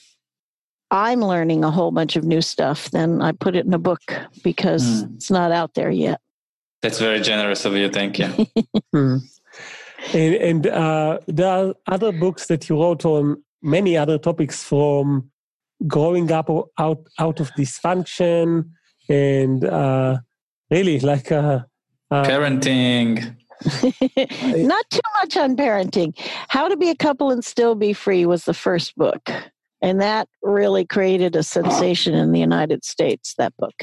I'm 0.89 1.21
learning 1.21 1.63
a 1.63 1.71
whole 1.71 1.91
bunch 1.91 2.15
of 2.15 2.23
new 2.25 2.41
stuff, 2.41 2.91
then 2.91 3.21
I 3.21 3.31
put 3.31 3.55
it 3.55 3.65
in 3.65 3.73
a 3.73 3.79
book 3.79 4.01
because 4.43 5.03
Mm. 5.05 5.15
it's 5.15 5.31
not 5.31 5.51
out 5.51 5.73
there 5.73 5.89
yet. 5.91 6.19
That's 6.81 6.99
very 6.99 7.21
generous 7.21 7.65
of 7.65 7.75
you. 7.75 7.89
Thank 7.89 8.19
you. 8.19 8.29
Hmm. 8.93 9.17
And, 10.13 10.35
and 10.35 10.67
uh, 10.67 11.19
there 11.27 11.47
are 11.47 11.73
other 11.87 12.11
books 12.11 12.47
that 12.47 12.67
you 12.67 12.81
wrote 12.81 13.05
on 13.05 13.41
many 13.61 13.95
other 13.95 14.17
topics 14.17 14.63
from 14.63 15.29
growing 15.87 16.29
up 16.31 16.49
out 16.77 17.07
out 17.19 17.39
of 17.39 17.51
dysfunction 17.51 18.69
and 19.07 19.63
uh, 19.63 20.17
really 20.69 20.99
like 20.99 21.31
uh, 21.31 21.59
uh, 22.09 22.23
Parenting. 22.25 23.35
not 24.67 24.89
too 24.89 24.99
much 25.21 25.37
on 25.37 25.55
parenting. 25.55 26.17
How 26.49 26.67
to 26.67 26.75
be 26.75 26.89
a 26.89 26.95
couple 26.95 27.29
and 27.31 27.45
still 27.45 27.75
be 27.75 27.93
free 27.93 28.25
was 28.25 28.45
the 28.45 28.53
first 28.53 28.95
book. 28.95 29.29
And 29.81 30.01
that 30.01 30.27
really 30.41 30.85
created 30.85 31.35
a 31.35 31.43
sensation 31.43 32.13
in 32.13 32.31
the 32.31 32.39
United 32.39 32.83
States, 32.83 33.35
that 33.37 33.55
book. 33.57 33.73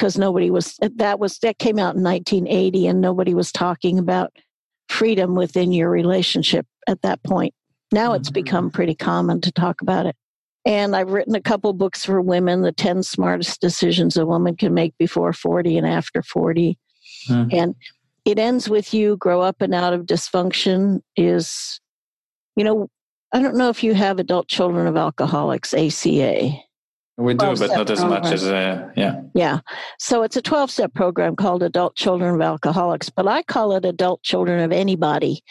Because 0.00 0.16
nobody 0.16 0.50
was 0.50 0.78
that 0.96 1.20
was 1.20 1.36
that 1.40 1.58
came 1.58 1.78
out 1.78 1.94
in 1.94 2.02
1980 2.02 2.86
and 2.86 3.02
nobody 3.02 3.34
was 3.34 3.52
talking 3.52 3.98
about 3.98 4.32
freedom 4.88 5.34
within 5.34 5.72
your 5.72 5.90
relationship 5.90 6.66
at 6.88 7.02
that 7.02 7.22
point. 7.22 7.52
Now 7.92 8.14
it's 8.14 8.30
become 8.30 8.70
pretty 8.70 8.94
common 8.94 9.42
to 9.42 9.52
talk 9.52 9.82
about 9.82 10.06
it. 10.06 10.16
And 10.64 10.96
I've 10.96 11.10
written 11.10 11.34
a 11.34 11.40
couple 11.40 11.74
books 11.74 12.02
for 12.02 12.22
women, 12.22 12.62
the 12.62 12.72
10 12.72 13.02
smartest 13.02 13.60
decisions 13.60 14.16
a 14.16 14.24
woman 14.24 14.56
can 14.56 14.72
make 14.72 14.94
before 14.98 15.34
40 15.34 15.76
and 15.76 15.86
after 15.86 16.22
40. 16.22 16.78
Mm. 17.28 17.52
And 17.52 17.74
it 18.24 18.38
ends 18.38 18.70
with 18.70 18.94
you 18.94 19.18
grow 19.18 19.42
up 19.42 19.60
and 19.60 19.74
out 19.74 19.92
of 19.92 20.06
dysfunction 20.06 21.00
is, 21.14 21.78
you 22.56 22.64
know, 22.64 22.88
I 23.32 23.42
don't 23.42 23.56
know 23.56 23.68
if 23.68 23.84
you 23.84 23.92
have 23.92 24.18
adult 24.18 24.48
children 24.48 24.86
of 24.86 24.96
alcoholics, 24.96 25.74
ACA. 25.74 26.52
We 27.16 27.34
do, 27.34 27.54
but 27.56 27.70
not 27.70 27.90
as 27.90 28.04
much 28.04 28.26
as, 28.26 28.44
uh, 28.44 28.88
yeah. 28.96 29.20
Yeah. 29.34 29.60
So 29.98 30.22
it's 30.22 30.36
a 30.36 30.42
12 30.42 30.70
step 30.70 30.94
program 30.94 31.36
called 31.36 31.62
Adult 31.62 31.94
Children 31.96 32.34
of 32.34 32.40
Alcoholics, 32.40 33.10
but 33.10 33.28
I 33.28 33.42
call 33.42 33.76
it 33.76 33.84
Adult 33.84 34.22
Children 34.22 34.60
of 34.60 34.72
Anybody 34.72 35.42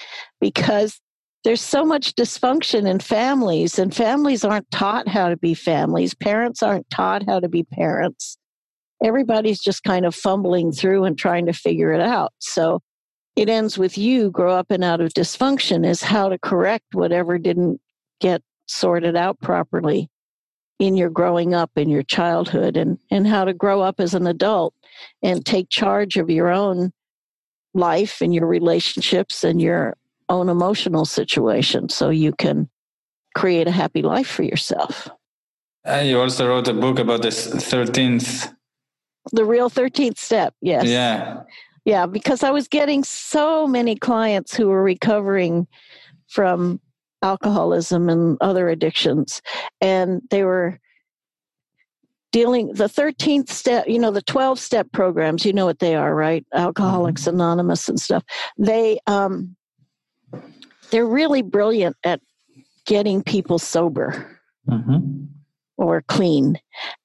because 0.41 1.00
there's 1.43 1.62
so 1.62 1.86
much 1.86 2.15
dysfunction 2.15 2.89
in 2.89 3.00
families, 3.00 3.80
and 3.80 3.95
families 3.95 4.43
aren't 4.43 4.69
taught 4.72 5.08
how 5.08 5.30
to 5.30 5.38
be 5.38 5.54
families. 5.54 6.13
Parents 6.13 6.62
aren't 6.62 6.89
taught 6.89 7.24
how 7.26 7.39
to 7.39 7.48
be 7.48 7.63
parents. 7.63 8.38
Everybody's 9.02 9.60
just 9.60 9.84
kind 9.84 10.06
of 10.06 10.13
fumbling 10.13 10.74
through 10.74 11.06
and 11.06 11.17
trying 11.17 11.45
to 11.45 11.54
figure 11.54 11.93
it 11.93 12.02
out. 12.02 12.34
So 12.39 12.82
it 13.38 13.48
ends 13.48 13.78
with 13.78 13.98
you 13.98 14.32
grow 14.32 14.54
up 14.54 14.69
and 14.69 14.84
out 14.84 15.00
of 15.00 15.13
dysfunction 15.13 15.86
is 15.86 16.04
how 16.04 16.28
to 16.28 16.38
correct 16.38 16.93
whatever 16.93 17.38
didn't 17.38 17.80
get 18.19 18.41
sorted 18.67 19.15
out 19.15 19.39
properly 19.39 20.10
in 20.80 20.96
your 20.96 21.10
growing 21.10 21.54
up 21.54 21.72
in 21.76 21.89
your 21.89 22.04
childhood 22.04 22.78
and, 22.78 22.98
and 23.12 23.28
how 23.28 23.44
to 23.44 23.54
grow 23.54 23.82
up 23.82 24.00
as 24.00 24.13
an 24.13 24.26
adult 24.26 24.74
and 25.22 25.46
take 25.46 25.70
charge 25.70 26.18
of 26.18 26.30
your 26.30 26.50
own 26.50 26.92
life 27.74 28.22
and 28.22 28.34
your 28.34 28.48
relationships 28.48 29.44
and 29.44 29.62
your 29.62 29.96
own 30.30 30.48
emotional 30.48 31.06
situation 31.06 31.89
so 31.89 32.10
you 32.10 32.32
can 32.32 32.70
create 33.36 33.68
a 33.68 33.72
happy 33.72 34.02
life 34.02 34.28
for 34.28 34.44
yourself. 34.44 35.10
And 35.84 36.08
you 36.08 36.20
also 36.20 36.48
wrote 36.48 36.68
a 36.68 36.74
book 36.74 37.00
about 37.00 37.22
this 37.22 37.48
13th. 37.48 38.54
The 39.32 39.46
real 39.46 39.70
13th 39.70 40.18
step, 40.18 40.54
yes. 40.62 40.86
Yeah. 40.86 41.42
Yeah, 41.86 42.06
because 42.06 42.44
I 42.44 42.52
was 42.52 42.68
getting 42.68 43.04
so 43.04 43.65
many 43.65 43.96
clients 43.96 44.56
who 44.56 44.68
were 44.68 44.84
recovering 44.84 45.68
from 46.28 46.80
alcoholism 47.22 48.10
and 48.10 48.38
other 48.42 48.70
addictions. 48.70 49.42
And 49.82 50.22
they 50.30 50.44
were 50.44 50.80
dealing 52.32 52.74
the 52.74 52.86
13th 52.86 53.50
step 53.50 53.88
you 53.88 53.98
know 53.98 54.12
the 54.12 54.22
12 54.22 54.60
step 54.60 54.92
programs 54.92 55.46
you 55.46 55.54
know 55.54 55.66
what 55.66 55.80
they 55.80 55.96
are 55.96 56.14
right 56.14 56.46
alcoholics 56.54 57.24
mm-hmm. 57.24 57.36
anonymous 57.36 57.90
and 57.90 58.00
stuff 58.00 58.24
they 58.58 59.00
um 59.08 59.56
they're 60.92 61.08
really 61.08 61.42
brilliant 61.42 61.96
at 62.04 62.22
getting 62.86 63.24
people 63.24 63.58
sober 63.58 64.40
mm-hmm. 64.68 65.24
or 65.78 66.04
clean 66.04 66.60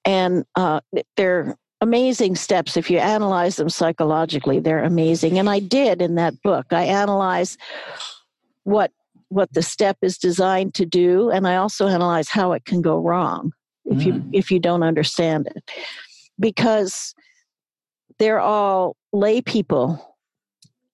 and 0.05 0.45
uh 0.57 0.81
they're 1.17 1.57
amazing 1.81 2.37
steps 2.37 2.77
if 2.77 2.91
you 2.91 2.99
analyze 2.99 3.57
them 3.57 3.69
psychologically 3.69 4.59
they're 4.59 4.85
amazing 4.85 5.39
and 5.39 5.49
i 5.49 5.59
did 5.59 6.03
in 6.03 6.15
that 6.17 6.41
book 6.43 6.67
i 6.71 6.85
analyze 6.85 7.57
what 8.65 8.91
what 9.35 9.53
the 9.53 9.63
step 9.63 9.97
is 10.03 10.17
designed 10.17 10.75
to 10.75 10.87
do 10.87 11.31
and 11.31 11.47
i 11.47 11.57
also 11.57 11.87
analyze 11.89 12.29
how 12.29 12.53
it 12.53 12.65
can 12.65 12.81
go 12.81 12.99
wrong 12.99 13.53
if 13.87 13.99
mm. 13.99 14.07
you 14.07 14.25
if 14.33 14.51
you 14.51 14.59
don't 14.59 14.83
understand 14.83 15.47
it 15.55 15.71
because 16.39 17.15
they're 18.19 18.41
all 18.41 18.97
lay 19.13 19.41
people 19.41 20.17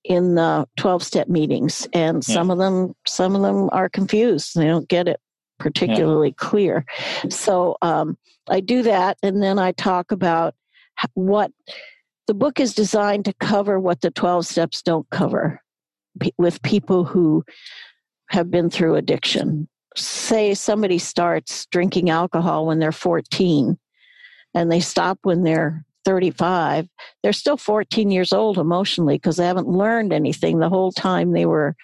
in 0.04 0.34
the 0.34 0.66
12 0.78 1.02
step 1.02 1.28
meetings 1.28 1.86
and 1.92 2.26
yeah. 2.26 2.34
some 2.34 2.50
of 2.50 2.58
them 2.58 2.94
some 3.06 3.36
of 3.36 3.42
them 3.42 3.68
are 3.72 3.88
confused 3.88 4.52
they 4.54 4.66
don't 4.66 4.88
get 4.88 5.06
it 5.06 5.20
particularly 5.58 6.28
yeah. 6.28 6.34
clear 6.38 6.84
so 7.28 7.76
um, 7.82 8.16
i 8.48 8.60
do 8.60 8.82
that 8.82 9.18
and 9.22 9.42
then 9.42 9.58
i 9.58 9.72
talk 9.72 10.10
about 10.10 10.54
what 11.14 11.50
the 12.26 12.34
book 12.34 12.60
is 12.60 12.74
designed 12.74 13.24
to 13.24 13.34
cover 13.34 13.78
what 13.78 14.00
the 14.00 14.10
12 14.10 14.46
steps 14.46 14.82
don't 14.82 15.08
cover 15.10 15.60
with 16.38 16.62
people 16.62 17.04
who 17.04 17.44
have 18.30 18.50
been 18.50 18.70
through 18.70 18.94
addiction. 18.94 19.68
Say 19.96 20.54
somebody 20.54 20.98
starts 20.98 21.66
drinking 21.66 22.10
alcohol 22.10 22.66
when 22.66 22.78
they're 22.78 22.92
14 22.92 23.76
and 24.54 24.72
they 24.72 24.80
stop 24.80 25.18
when 25.22 25.42
they're 25.42 25.84
35, 26.04 26.88
they're 27.22 27.32
still 27.32 27.56
14 27.56 28.10
years 28.10 28.32
old 28.32 28.56
emotionally 28.56 29.16
because 29.16 29.36
they 29.36 29.44
haven't 29.46 29.68
learned 29.68 30.12
anything 30.12 30.58
the 30.58 30.68
whole 30.68 30.92
time 30.92 31.32
they 31.32 31.44
were 31.44 31.74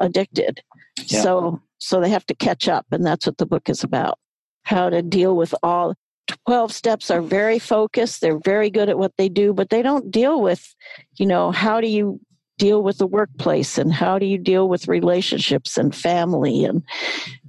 addicted. 0.00 0.60
Yeah. 1.06 1.22
So 1.22 1.62
so 1.78 2.00
they 2.00 2.08
have 2.08 2.26
to 2.26 2.34
catch 2.34 2.66
up 2.66 2.86
and 2.90 3.04
that's 3.04 3.26
what 3.26 3.36
the 3.36 3.46
book 3.46 3.68
is 3.68 3.84
about. 3.84 4.18
How 4.64 4.88
to 4.88 5.02
deal 5.02 5.36
with 5.36 5.54
all 5.62 5.94
12 6.46 6.72
steps 6.72 7.10
are 7.10 7.20
very 7.20 7.58
focused, 7.58 8.22
they're 8.22 8.38
very 8.38 8.70
good 8.70 8.88
at 8.88 8.98
what 8.98 9.12
they 9.18 9.28
do, 9.28 9.52
but 9.52 9.68
they 9.68 9.82
don't 9.82 10.10
deal 10.10 10.40
with, 10.40 10.74
you 11.16 11.26
know, 11.26 11.50
how 11.50 11.82
do 11.82 11.88
you 11.88 12.20
deal 12.58 12.82
with 12.82 12.98
the 12.98 13.06
workplace 13.06 13.78
and 13.78 13.92
how 13.92 14.18
do 14.18 14.26
you 14.26 14.38
deal 14.38 14.68
with 14.68 14.88
relationships 14.88 15.76
and 15.76 15.94
family 15.94 16.64
and 16.64 16.82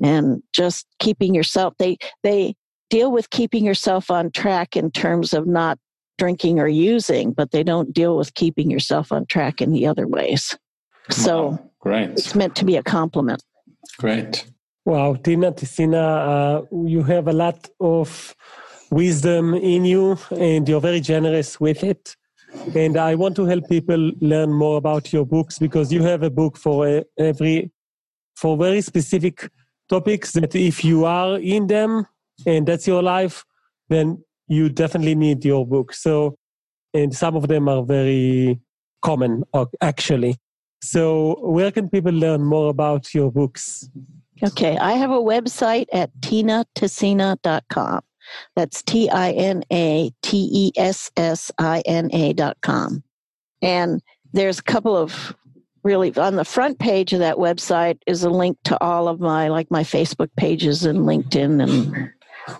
and 0.01 0.41
just 0.53 0.87
keeping 0.99 1.35
yourself 1.35 1.73
they 1.77 1.97
they 2.23 2.55
deal 2.89 3.11
with 3.11 3.29
keeping 3.29 3.65
yourself 3.65 4.09
on 4.09 4.31
track 4.31 4.75
in 4.75 4.91
terms 4.91 5.33
of 5.33 5.47
not 5.47 5.77
drinking 6.17 6.59
or 6.59 6.67
using 6.67 7.33
but 7.33 7.51
they 7.51 7.63
don't 7.63 7.93
deal 7.93 8.17
with 8.17 8.33
keeping 8.33 8.71
yourself 8.71 9.11
on 9.11 9.25
track 9.25 9.61
in 9.61 9.71
the 9.71 9.85
other 9.85 10.07
ways. 10.07 10.57
So 11.11 11.49
wow, 11.49 11.69
great. 11.79 12.09
it's 12.11 12.35
meant 12.35 12.55
to 12.55 12.65
be 12.65 12.77
a 12.77 12.83
compliment. 12.83 13.43
Great. 13.97 14.45
Wow 14.85 15.15
tina 15.15 15.51
tessina 15.51 16.03
uh, 16.03 16.61
you 16.85 17.03
have 17.03 17.27
a 17.27 17.33
lot 17.33 17.69
of 17.79 18.35
wisdom 18.91 19.53
in 19.53 19.85
you 19.85 20.17
and 20.31 20.67
you're 20.69 20.81
very 20.81 21.01
generous 21.01 21.59
with 21.59 21.83
it 21.83 22.15
and 22.75 22.97
I 22.97 23.15
want 23.15 23.35
to 23.37 23.45
help 23.45 23.67
people 23.69 24.11
learn 24.21 24.51
more 24.51 24.77
about 24.77 25.13
your 25.13 25.25
books 25.25 25.59
because 25.59 25.91
you 25.91 26.03
have 26.03 26.23
a 26.23 26.29
book 26.29 26.57
for 26.57 27.03
every, 27.17 27.71
for 28.35 28.57
very 28.57 28.81
specific 28.81 29.49
topics 29.89 30.33
that 30.33 30.55
if 30.55 30.83
you 30.83 31.05
are 31.05 31.37
in 31.39 31.67
them 31.67 32.05
and 32.45 32.67
that's 32.67 32.87
your 32.87 33.03
life, 33.03 33.43
then 33.89 34.23
you 34.47 34.69
definitely 34.69 35.15
need 35.15 35.45
your 35.45 35.65
book. 35.65 35.93
So, 35.93 36.37
and 36.93 37.15
some 37.15 37.35
of 37.35 37.47
them 37.47 37.67
are 37.69 37.83
very 37.83 38.59
common 39.01 39.43
actually. 39.81 40.37
So, 40.81 41.39
where 41.41 41.71
can 41.71 41.89
people 41.89 42.11
learn 42.11 42.43
more 42.43 42.69
about 42.69 43.13
your 43.13 43.31
books? 43.31 43.89
Okay, 44.43 44.77
I 44.77 44.93
have 44.93 45.11
a 45.11 45.19
website 45.19 45.87
at 45.93 46.11
tinatessina.com. 46.19 48.01
That's 48.55 48.81
T 48.83 49.09
I 49.09 49.31
N 49.31 49.63
A 49.71 50.11
T 50.21 50.49
E 50.51 50.71
S 50.77 51.11
S 51.17 51.51
I 51.57 51.81
N 51.85 52.09
A 52.13 52.33
dot 52.33 52.57
com. 52.61 53.03
And 53.61 54.01
there's 54.33 54.59
a 54.59 54.63
couple 54.63 54.95
of 54.95 55.35
really 55.83 56.15
on 56.17 56.35
the 56.35 56.45
front 56.45 56.79
page 56.79 57.13
of 57.13 57.19
that 57.19 57.37
website 57.37 57.99
is 58.07 58.23
a 58.23 58.29
link 58.29 58.57
to 58.65 58.83
all 58.83 59.07
of 59.07 59.19
my 59.19 59.47
like 59.49 59.69
my 59.69 59.83
Facebook 59.83 60.29
pages 60.35 60.83
and 60.83 60.99
LinkedIn 60.99 61.61
and 61.61 62.11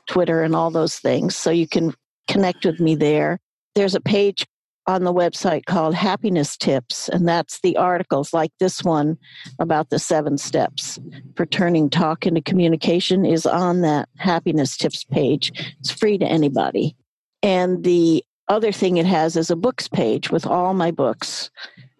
Twitter 0.08 0.44
and 0.44 0.56
all 0.56 0.72
those 0.72 0.98
things. 0.98 1.36
So 1.36 1.52
you 1.52 1.68
can 1.68 1.94
connect 2.28 2.66
with 2.66 2.80
me 2.80 2.96
there. 2.96 3.40
There's 3.74 3.96
a 3.96 4.02
page 4.02 4.46
on 4.88 5.04
the 5.04 5.14
website 5.14 5.66
called 5.66 5.96
Happiness 5.96 6.56
Tips, 6.58 7.10
and 7.10 7.28
that's 7.28 7.60
the 7.62 7.76
articles 7.78 8.34
like 8.34 8.52
this 8.60 8.84
one 8.84 9.18
about 9.60 9.90
the 9.90 10.00
seven 10.00 10.38
steps 10.38 11.00
for 11.36 11.46
turning 11.46 11.90
talk 11.90 12.26
into 12.28 12.42
communication 12.42 13.26
is 13.26 13.46
on 13.46 13.82
that 13.82 14.08
Happiness 14.18 14.78
Tips 14.78 15.04
page. 15.04 15.52
It's 15.80 15.92
free 15.92 16.18
to 16.20 16.26
anybody. 16.26 16.96
And 17.42 17.84
the 17.84 18.24
other 18.48 18.72
thing 18.72 18.98
it 18.98 19.08
has 19.08 19.36
is 19.36 19.50
a 19.50 19.56
books 19.56 19.88
page 19.88 20.30
with 20.30 20.46
all 20.46 20.74
my 20.74 20.92
books, 20.92 21.50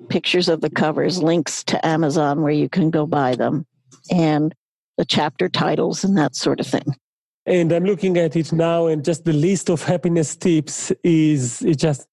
pictures 0.10 0.48
of 0.48 0.62
the 0.62 0.70
covers, 0.70 1.24
links 1.24 1.64
to 1.64 1.86
Amazon 1.86 2.42
where 2.42 2.52
you 2.52 2.70
can 2.70 2.92
go 2.92 3.08
buy 3.08 3.36
them, 3.36 3.66
and 4.12 4.54
the 4.98 5.06
chapter 5.06 5.50
titles 5.50 6.04
and 6.04 6.18
that 6.18 6.36
sort 6.36 6.60
of 6.60 6.68
thing. 6.68 6.96
And 7.48 7.72
I'm 7.72 7.86
looking 7.86 8.18
at 8.18 8.36
it 8.36 8.54
now, 8.54 8.88
and 8.88 9.04
just 9.04 9.26
the 9.26 9.34
list 9.34 9.70
of 9.70 9.84
happiness 9.84 10.36
tips 10.36 10.92
is 11.04 11.62
it 11.64 11.78
just 11.78 12.08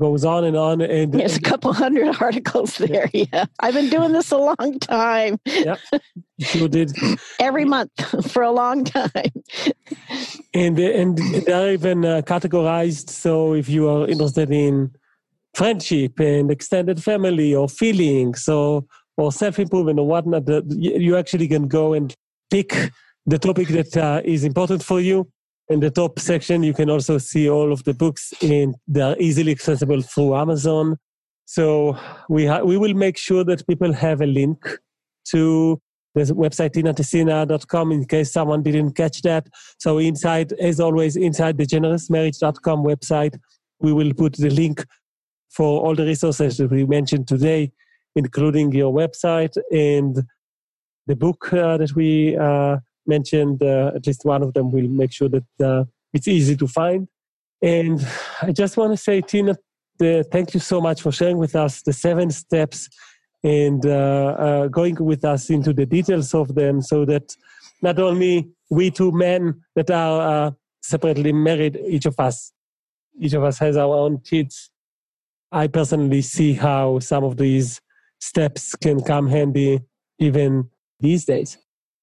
goes 0.00 0.24
on 0.24 0.44
and 0.44 0.56
on. 0.56 0.80
And 0.80 1.12
there's 1.12 1.36
a 1.36 1.40
couple 1.40 1.72
hundred 1.72 2.16
articles 2.20 2.78
there. 2.78 3.08
Yeah. 3.12 3.26
yeah. 3.32 3.44
I've 3.60 3.74
been 3.74 3.90
doing 3.90 4.12
this 4.12 4.32
a 4.32 4.38
long 4.38 4.78
time. 4.80 5.38
Yeah, 5.44 5.76
you 6.38 6.68
did. 6.68 6.92
Every 7.38 7.64
month 7.64 7.92
for 8.32 8.42
a 8.42 8.50
long 8.50 8.84
time. 8.84 9.32
and 10.54 10.78
and 10.78 11.18
they're 11.46 11.72
even 11.72 12.04
uh, 12.04 12.22
categorized. 12.22 13.10
So 13.10 13.54
if 13.54 13.68
you 13.68 13.88
are 13.88 14.08
interested 14.08 14.50
in 14.50 14.90
friendship 15.54 16.18
and 16.18 16.50
extended 16.50 17.02
family 17.02 17.54
or 17.54 17.68
feelings 17.68 18.48
or 18.48 18.84
or 19.16 19.30
self 19.30 19.58
improvement 19.58 19.98
or 20.00 20.06
whatnot, 20.06 20.44
you 20.68 21.16
actually 21.16 21.46
can 21.46 21.68
go 21.68 21.92
and 21.92 22.14
pick 22.50 22.90
the 23.26 23.38
topic 23.38 23.68
that 23.68 23.96
uh, 23.96 24.22
is 24.24 24.44
important 24.44 24.82
for 24.82 25.00
you 25.00 25.28
in 25.70 25.78
the 25.78 25.90
top 25.90 26.18
section, 26.18 26.64
you 26.64 26.74
can 26.74 26.90
also 26.90 27.16
see 27.16 27.48
all 27.48 27.72
of 27.72 27.84
the 27.84 27.94
books, 27.94 28.34
and 28.42 28.74
they 28.88 29.00
are 29.00 29.16
easily 29.20 29.52
accessible 29.52 30.02
through 30.02 30.34
Amazon. 30.34 30.96
So 31.44 31.96
we 32.28 32.44
ha- 32.46 32.62
we 32.62 32.76
will 32.76 32.94
make 32.94 33.16
sure 33.16 33.44
that 33.44 33.66
people 33.68 33.92
have 33.92 34.20
a 34.20 34.26
link 34.26 34.58
to 35.30 35.80
the 36.16 36.22
website 36.22 36.70
tinatessina.com 36.70 37.92
in 37.92 38.04
case 38.04 38.32
someone 38.32 38.64
didn't 38.64 38.94
catch 38.94 39.22
that. 39.22 39.46
So 39.78 39.98
inside, 39.98 40.52
as 40.54 40.80
always, 40.80 41.14
inside 41.14 41.56
the 41.56 41.66
generousmarriage.com 41.66 42.82
website, 42.82 43.38
we 43.78 43.92
will 43.92 44.12
put 44.12 44.32
the 44.34 44.50
link 44.50 44.84
for 45.50 45.80
all 45.82 45.94
the 45.94 46.04
resources 46.04 46.56
that 46.56 46.70
we 46.70 46.84
mentioned 46.84 47.28
today, 47.28 47.70
including 48.16 48.72
your 48.72 48.92
website 48.92 49.56
and 49.70 50.24
the 51.06 51.14
book 51.14 51.52
uh, 51.52 51.76
that 51.76 51.94
we 51.94 52.36
uh, 52.36 52.78
mentioned. 53.14 53.58
Uh, 53.62 53.92
at 53.96 54.06
least 54.06 54.22
one 54.24 54.42
of 54.46 54.50
them. 54.54 54.66
We'll 54.72 54.96
make 55.02 55.12
sure 55.18 55.30
that 55.36 55.48
uh, 55.68 55.84
it's 56.14 56.28
easy 56.28 56.56
to 56.62 56.66
find. 56.66 57.02
And 57.62 57.96
I 58.48 58.52
just 58.52 58.76
want 58.78 58.90
to 58.92 58.96
say, 58.96 59.20
Tina, 59.20 59.54
thank 60.34 60.54
you 60.54 60.60
so 60.72 60.80
much 60.80 60.98
for 61.02 61.12
sharing 61.12 61.38
with 61.44 61.54
us 61.64 61.82
the 61.82 61.92
seven 61.92 62.30
steps 62.30 62.88
and 63.42 63.84
uh, 63.84 64.68
going 64.68 64.96
with 65.10 65.24
us 65.24 65.50
into 65.50 65.72
the 65.72 65.86
details 65.86 66.34
of 66.34 66.54
them 66.54 66.80
so 66.80 67.04
that 67.04 67.26
not 67.82 67.98
only 67.98 68.34
we 68.70 68.90
two 68.90 69.12
men 69.12 69.42
that 69.76 69.90
are 69.90 70.54
separately 70.82 71.32
married, 71.32 71.78
each 71.86 72.06
of 72.06 72.18
us, 72.18 72.52
each 73.18 73.34
of 73.34 73.42
us 73.44 73.58
has 73.58 73.76
our 73.76 73.94
own 73.94 74.18
kids. 74.18 74.70
I 75.52 75.66
personally 75.66 76.22
see 76.22 76.52
how 76.54 77.00
some 77.00 77.24
of 77.24 77.36
these 77.36 77.80
steps 78.20 78.74
can 78.76 79.02
come 79.02 79.26
handy 79.28 79.80
even 80.18 80.70
these 81.00 81.24
days. 81.24 81.58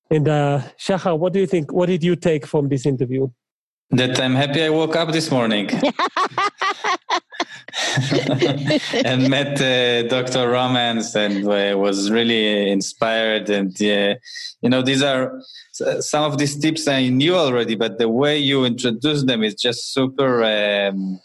And 0.10 0.28
uh, 0.28 0.62
Shachar, 0.80 1.18
what 1.18 1.34
do 1.34 1.40
you 1.40 1.48
think? 1.48 1.72
What 1.72 1.88
did 1.88 2.04
you 2.04 2.16
take 2.16 2.46
from 2.46 2.70
this 2.70 2.86
interview? 2.86 3.28
That 3.92 4.20
I'm 4.20 4.36
happy 4.36 4.64
I 4.64 4.70
woke 4.70 4.96
up 4.96 5.12
this 5.12 5.32
morning. 5.32 5.70
and 9.06 9.30
met 9.30 9.62
uh, 9.62 10.08
Dr. 10.08 10.50
Romance 10.50 11.16
and 11.16 11.46
uh, 11.48 11.78
was 11.78 12.10
really 12.12 12.70
inspired. 12.70 13.50
And 13.50 13.72
uh, 13.82 14.16
you 14.62 14.70
know, 14.70 14.82
these 14.82 15.04
are 15.04 15.40
some 15.72 16.24
of 16.24 16.38
these 16.38 16.58
tips 16.58 16.88
I 16.88 17.10
knew 17.10 17.36
already, 17.36 17.76
but 17.76 17.98
the 17.98 18.10
way 18.10 18.38
you 18.38 18.66
introduce 18.66 19.24
them 19.24 19.44
is 19.44 19.56
just 19.56 19.94
super 19.94 20.44
um, 20.44 21.20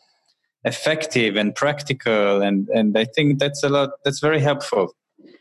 effective 0.64 1.36
and 1.36 1.54
practical. 1.54 2.42
And 2.42 2.68
and 2.68 2.96
I 2.96 3.04
think 3.04 3.38
that's 3.38 3.62
a 3.62 3.68
lot. 3.68 3.90
That's 4.04 4.20
very 4.20 4.40
helpful. 4.40 4.94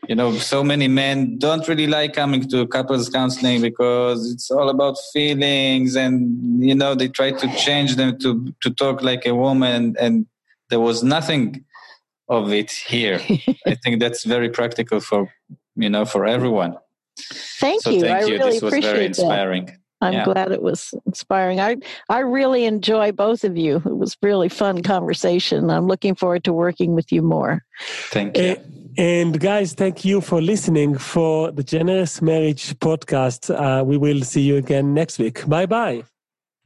You 0.08 0.16
know, 0.16 0.32
so 0.32 0.64
many 0.64 0.88
men 0.88 1.38
don't 1.38 1.66
really 1.68 1.86
like 1.86 2.14
coming 2.14 2.48
to 2.48 2.66
couples 2.66 3.08
counseling 3.08 3.62
because 3.62 4.32
it's 4.32 4.50
all 4.50 4.68
about 4.68 4.96
feelings, 5.12 5.94
and 5.94 6.62
you 6.62 6.74
know, 6.74 6.94
they 6.96 7.08
try 7.08 7.30
to 7.30 7.56
change 7.56 7.96
them 7.96 8.18
to 8.18 8.52
to 8.62 8.70
talk 8.70 9.02
like 9.02 9.24
a 9.26 9.34
woman 9.34 9.96
and 10.00 10.26
there 10.72 10.80
was 10.80 11.02
nothing 11.02 11.64
of 12.28 12.50
it 12.52 12.70
here. 12.70 13.20
I 13.66 13.74
think 13.82 14.00
that's 14.00 14.24
very 14.24 14.48
practical 14.48 15.00
for 15.00 15.30
you 15.76 15.90
know 15.90 16.04
for 16.06 16.26
everyone. 16.26 16.76
Thank 17.60 17.82
so 17.82 17.90
you. 17.90 18.00
Thank 18.00 18.24
I 18.24 18.26
you. 18.26 18.38
really 18.38 18.52
this 18.52 18.62
was 18.62 18.72
very 18.72 19.04
inspiring. 19.06 19.66
That. 19.66 19.76
I'm 20.02 20.12
yeah. 20.12 20.24
glad 20.24 20.52
it 20.52 20.62
was 20.62 20.92
inspiring. 21.06 21.60
I 21.60 21.76
I 22.08 22.18
really 22.18 22.64
enjoy 22.64 23.12
both 23.12 23.44
of 23.44 23.56
you. 23.56 23.76
It 23.76 23.96
was 23.96 24.16
really 24.20 24.48
fun 24.48 24.82
conversation. 24.82 25.70
I'm 25.70 25.86
looking 25.86 26.14
forward 26.14 26.44
to 26.44 26.52
working 26.52 26.94
with 26.94 27.12
you 27.12 27.22
more. 27.22 27.64
Thank 28.10 28.36
you. 28.36 28.56
And 28.98 29.40
guys, 29.40 29.72
thank 29.72 30.04
you 30.04 30.20
for 30.20 30.42
listening 30.42 30.98
for 30.98 31.50
the 31.50 31.62
Generous 31.62 32.20
Marriage 32.20 32.78
podcast. 32.78 33.48
Uh, 33.48 33.82
we 33.82 33.96
will 33.96 34.20
see 34.22 34.42
you 34.42 34.56
again 34.56 34.92
next 34.92 35.18
week. 35.18 35.46
Bye 35.48 35.66
bye. 35.66 36.04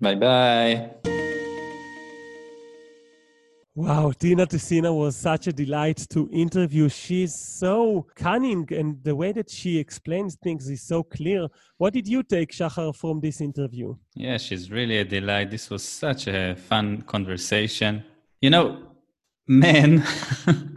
Bye 0.01 0.17
bye. 0.17 1.36
Wow, 3.79 4.11
Tina 4.11 4.47
Tessina 4.47 4.91
was 4.91 5.15
such 5.15 5.49
a 5.49 5.53
delight 5.53 6.07
to 6.09 6.31
interview. 6.33 6.89
She's 6.89 7.35
so 7.35 8.07
cunning, 8.15 8.67
and 8.71 9.05
the 9.05 9.15
way 9.15 9.33
that 9.33 9.51
she 9.51 9.77
explains 9.77 10.35
things 10.37 10.67
is 10.71 10.81
so 10.81 11.03
clear. 11.03 11.47
What 11.77 11.93
did 11.93 12.09
you 12.09 12.23
take, 12.23 12.53
Shachar, 12.53 12.97
from 12.97 13.21
this 13.21 13.43
interview? 13.43 13.95
Yeah, 14.15 14.39
she's 14.39 14.71
really 14.71 14.97
a 14.97 15.05
delight. 15.05 15.51
This 15.51 15.69
was 15.69 15.83
such 15.83 16.27
a 16.27 16.57
fun 16.57 17.03
conversation. 17.03 18.03
You 18.41 18.49
know, 18.49 18.79
men, 19.47 20.03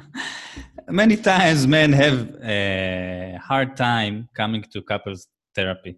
many 0.89 1.15
times 1.15 1.65
men 1.67 1.93
have 1.93 2.35
a 2.43 3.39
hard 3.41 3.77
time 3.77 4.27
coming 4.33 4.63
to 4.73 4.81
couples 4.81 5.29
therapy 5.55 5.97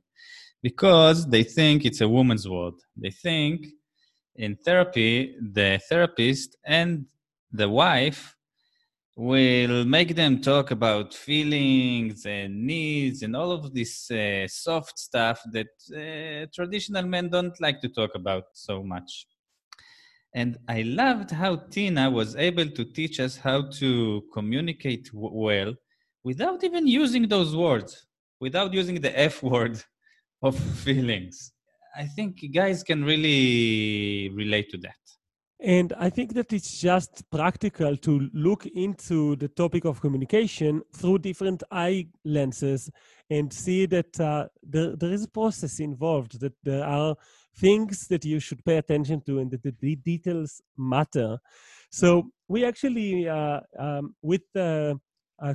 because 0.62 1.28
they 1.28 1.42
think 1.42 1.84
it's 1.84 2.02
a 2.02 2.08
woman's 2.08 2.48
world. 2.48 2.80
They 2.96 3.10
think 3.10 3.66
in 4.36 4.56
therapy, 4.56 5.36
the 5.40 5.80
therapist 5.90 6.58
and 6.66 7.06
the 7.52 7.70
wife 7.70 8.36
will 9.16 9.84
make 9.86 10.16
them 10.16 10.42
talk 10.42 10.72
about 10.72 11.14
feelings 11.14 12.26
and 12.26 12.66
needs 12.66 13.24
and 13.24 13.36
all 13.36 13.52
of 13.52 13.74
this 13.74 14.10
uh, 14.10 14.48
soft 14.48 14.98
stuff 14.98 15.42
that 15.52 15.68
uh, 15.94 16.48
traditional 16.54 17.04
men 17.04 17.30
don't 17.30 17.60
like 17.60 17.82
to 17.82 17.90
talk 17.90 18.12
about 18.16 18.46
so 18.54 18.82
much. 18.82 19.28
And 20.34 20.58
I 20.70 20.84
loved 20.84 21.32
how 21.32 21.58
Tina 21.58 22.10
was 22.10 22.38
able 22.38 22.70
to 22.70 22.86
teach 22.86 23.20
us 23.20 23.36
how 23.36 23.64
to 23.80 24.24
communicate 24.34 25.12
w- 25.12 25.34
well 25.34 25.74
without 26.24 26.64
even 26.64 26.88
using 26.88 27.28
those 27.28 27.54
words, 27.56 28.08
without 28.40 28.74
using 28.74 29.02
the 29.02 29.18
F 29.20 29.44
word 29.54 29.84
of 30.42 30.58
feelings. 30.58 31.52
I 31.96 32.06
think 32.06 32.40
guys 32.54 32.84
can 32.84 33.04
really 33.04 34.30
relate 34.30 34.70
to 34.72 34.78
that. 34.80 34.96
And 35.64 35.94
I 36.00 36.10
think 36.10 36.34
that 36.34 36.52
it's 36.54 36.82
just 36.82 37.30
practical 37.30 37.96
to 37.98 38.30
look 38.34 38.66
into 38.66 39.36
the 39.36 39.48
topic 39.48 39.86
of 39.86 40.02
communication 40.02 40.82
through 40.96 41.20
different 41.20 41.62
eye 41.70 42.08
lenses 42.26 42.90
and 43.30 43.54
see 43.54 43.86
that 43.86 44.20
uh, 44.20 44.48
there, 44.64 44.96
there 44.96 45.12
is 45.12 45.26
a 45.26 45.28
process 45.30 45.80
involved, 45.80 46.40
that 46.40 46.54
there 46.64 46.84
are 46.84 47.16
things 47.58 48.08
that 48.08 48.26
you 48.26 48.40
should 48.40 48.66
pay 48.66 48.78
attention 48.78 49.22
to 49.28 49.38
and 49.38 49.52
that 49.52 49.62
the 49.62 49.96
details 49.98 50.62
matter. 50.78 51.38
So 51.92 52.32
we 52.48 52.66
actually, 52.66 53.30
uh, 53.30 53.60
um, 53.78 54.16
with 54.24 54.44
uh, 54.56 54.96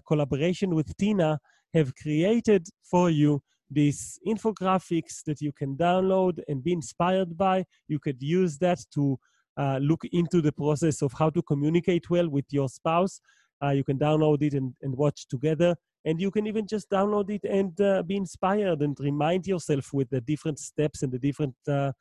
collaboration 0.06 0.74
with 0.74 0.96
Tina, 0.98 1.40
have 1.74 1.92
created 1.96 2.68
for 2.88 3.10
you 3.10 3.42
these 3.70 4.18
infographics 4.26 5.22
that 5.24 5.40
you 5.40 5.52
can 5.52 5.76
download 5.76 6.40
and 6.48 6.62
be 6.62 6.72
inspired 6.72 7.36
by. 7.36 7.64
You 7.88 7.98
could 7.98 8.22
use 8.22 8.58
that 8.58 8.78
to 8.94 9.18
uh, 9.56 9.78
look 9.82 10.02
into 10.12 10.40
the 10.40 10.52
process 10.52 11.02
of 11.02 11.12
how 11.12 11.30
to 11.30 11.42
communicate 11.42 12.10
well 12.10 12.28
with 12.28 12.44
your 12.50 12.68
spouse. 12.68 13.20
Uh, 13.62 13.70
you 13.70 13.84
can 13.84 13.98
download 13.98 14.42
it 14.42 14.54
and, 14.54 14.74
and, 14.82 14.94
watch 14.94 15.26
together. 15.28 15.74
And 16.04 16.20
you 16.20 16.30
can 16.30 16.46
even 16.46 16.66
just 16.66 16.90
download 16.90 17.30
it 17.30 17.42
and 17.44 17.80
uh, 17.80 18.02
be 18.02 18.16
inspired 18.16 18.82
and 18.82 18.96
remind 19.00 19.46
yourself 19.46 19.92
with 19.94 20.10
the 20.10 20.20
different 20.20 20.58
steps 20.58 21.02
and 21.02 21.10
the 21.10 21.18
different 21.18 21.54
uh, 21.66 21.92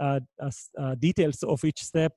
uh, 0.00 0.20
uh, 0.80 0.94
details 0.96 1.42
of 1.42 1.62
each 1.62 1.82
step 1.82 2.12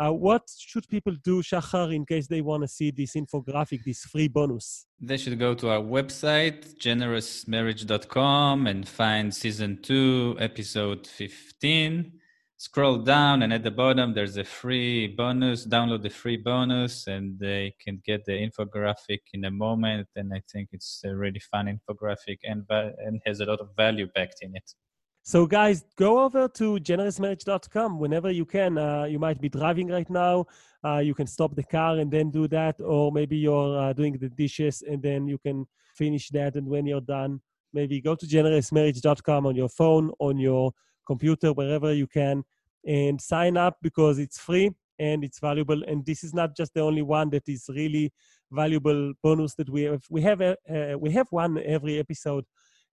uh, 0.00 0.10
what 0.10 0.42
should 0.58 0.88
people 0.88 1.14
do, 1.22 1.42
Shachar, 1.42 1.94
in 1.94 2.06
case 2.06 2.26
they 2.26 2.40
want 2.40 2.62
to 2.62 2.68
see 2.68 2.90
this 2.90 3.12
infographic, 3.14 3.84
this 3.84 4.04
free 4.04 4.28
bonus? 4.28 4.86
They 5.00 5.18
should 5.18 5.38
go 5.38 5.54
to 5.54 5.68
our 5.68 5.80
website, 5.80 6.78
generousmarriage.com, 6.78 8.66
and 8.66 8.88
find 8.88 9.34
season 9.34 9.82
two, 9.82 10.36
episode 10.40 11.06
15. 11.06 12.12
Scroll 12.56 12.98
down, 12.98 13.42
and 13.42 13.52
at 13.52 13.62
the 13.62 13.70
bottom, 13.70 14.12
there's 14.14 14.36
a 14.36 14.44
free 14.44 15.06
bonus. 15.06 15.66
Download 15.66 16.02
the 16.02 16.10
free 16.10 16.36
bonus, 16.36 17.06
and 17.06 17.38
they 17.38 17.74
can 17.82 18.02
get 18.04 18.24
the 18.24 18.32
infographic 18.32 19.20
in 19.32 19.44
a 19.44 19.50
moment. 19.50 20.08
And 20.16 20.32
I 20.34 20.42
think 20.50 20.70
it's 20.72 21.02
a 21.04 21.14
really 21.14 21.40
fun 21.40 21.66
infographic 21.66 22.38
and, 22.44 22.64
and 22.70 23.20
has 23.26 23.40
a 23.40 23.46
lot 23.46 23.60
of 23.60 23.68
value 23.76 24.08
packed 24.14 24.42
in 24.42 24.54
it. 24.56 24.74
So, 25.30 25.46
guys, 25.46 25.84
go 25.94 26.24
over 26.24 26.48
to 26.48 26.80
generousmarriage.com 26.80 28.00
whenever 28.00 28.32
you 28.32 28.44
can. 28.44 28.76
Uh, 28.76 29.04
you 29.04 29.20
might 29.20 29.40
be 29.40 29.48
driving 29.48 29.86
right 29.86 30.10
now. 30.10 30.46
Uh, 30.84 30.98
you 30.98 31.14
can 31.14 31.28
stop 31.28 31.54
the 31.54 31.62
car 31.62 31.98
and 31.98 32.10
then 32.10 32.32
do 32.32 32.48
that, 32.48 32.80
or 32.80 33.12
maybe 33.12 33.36
you're 33.36 33.78
uh, 33.78 33.92
doing 33.92 34.14
the 34.14 34.28
dishes 34.28 34.82
and 34.82 35.00
then 35.00 35.28
you 35.28 35.38
can 35.38 35.68
finish 35.94 36.30
that. 36.30 36.56
And 36.56 36.66
when 36.66 36.84
you're 36.84 37.00
done, 37.00 37.40
maybe 37.72 38.00
go 38.00 38.16
to 38.16 38.26
generousmarriage.com 38.26 39.46
on 39.46 39.54
your 39.54 39.68
phone, 39.68 40.10
on 40.18 40.36
your 40.36 40.72
computer, 41.06 41.52
wherever 41.52 41.94
you 41.94 42.08
can, 42.08 42.42
and 42.84 43.20
sign 43.20 43.56
up 43.56 43.76
because 43.82 44.18
it's 44.18 44.40
free 44.40 44.72
and 44.98 45.22
it's 45.22 45.38
valuable. 45.38 45.80
And 45.84 46.04
this 46.04 46.24
is 46.24 46.34
not 46.34 46.56
just 46.56 46.74
the 46.74 46.80
only 46.80 47.02
one 47.02 47.30
that 47.30 47.48
is 47.48 47.66
really 47.68 48.12
valuable 48.50 49.12
bonus 49.22 49.54
that 49.54 49.70
we 49.70 49.82
have. 49.82 50.02
We 50.10 50.22
have 50.22 50.40
a, 50.40 50.56
uh, 50.68 50.98
we 50.98 51.12
have 51.12 51.28
one 51.30 51.56
every 51.64 52.00
episode. 52.00 52.46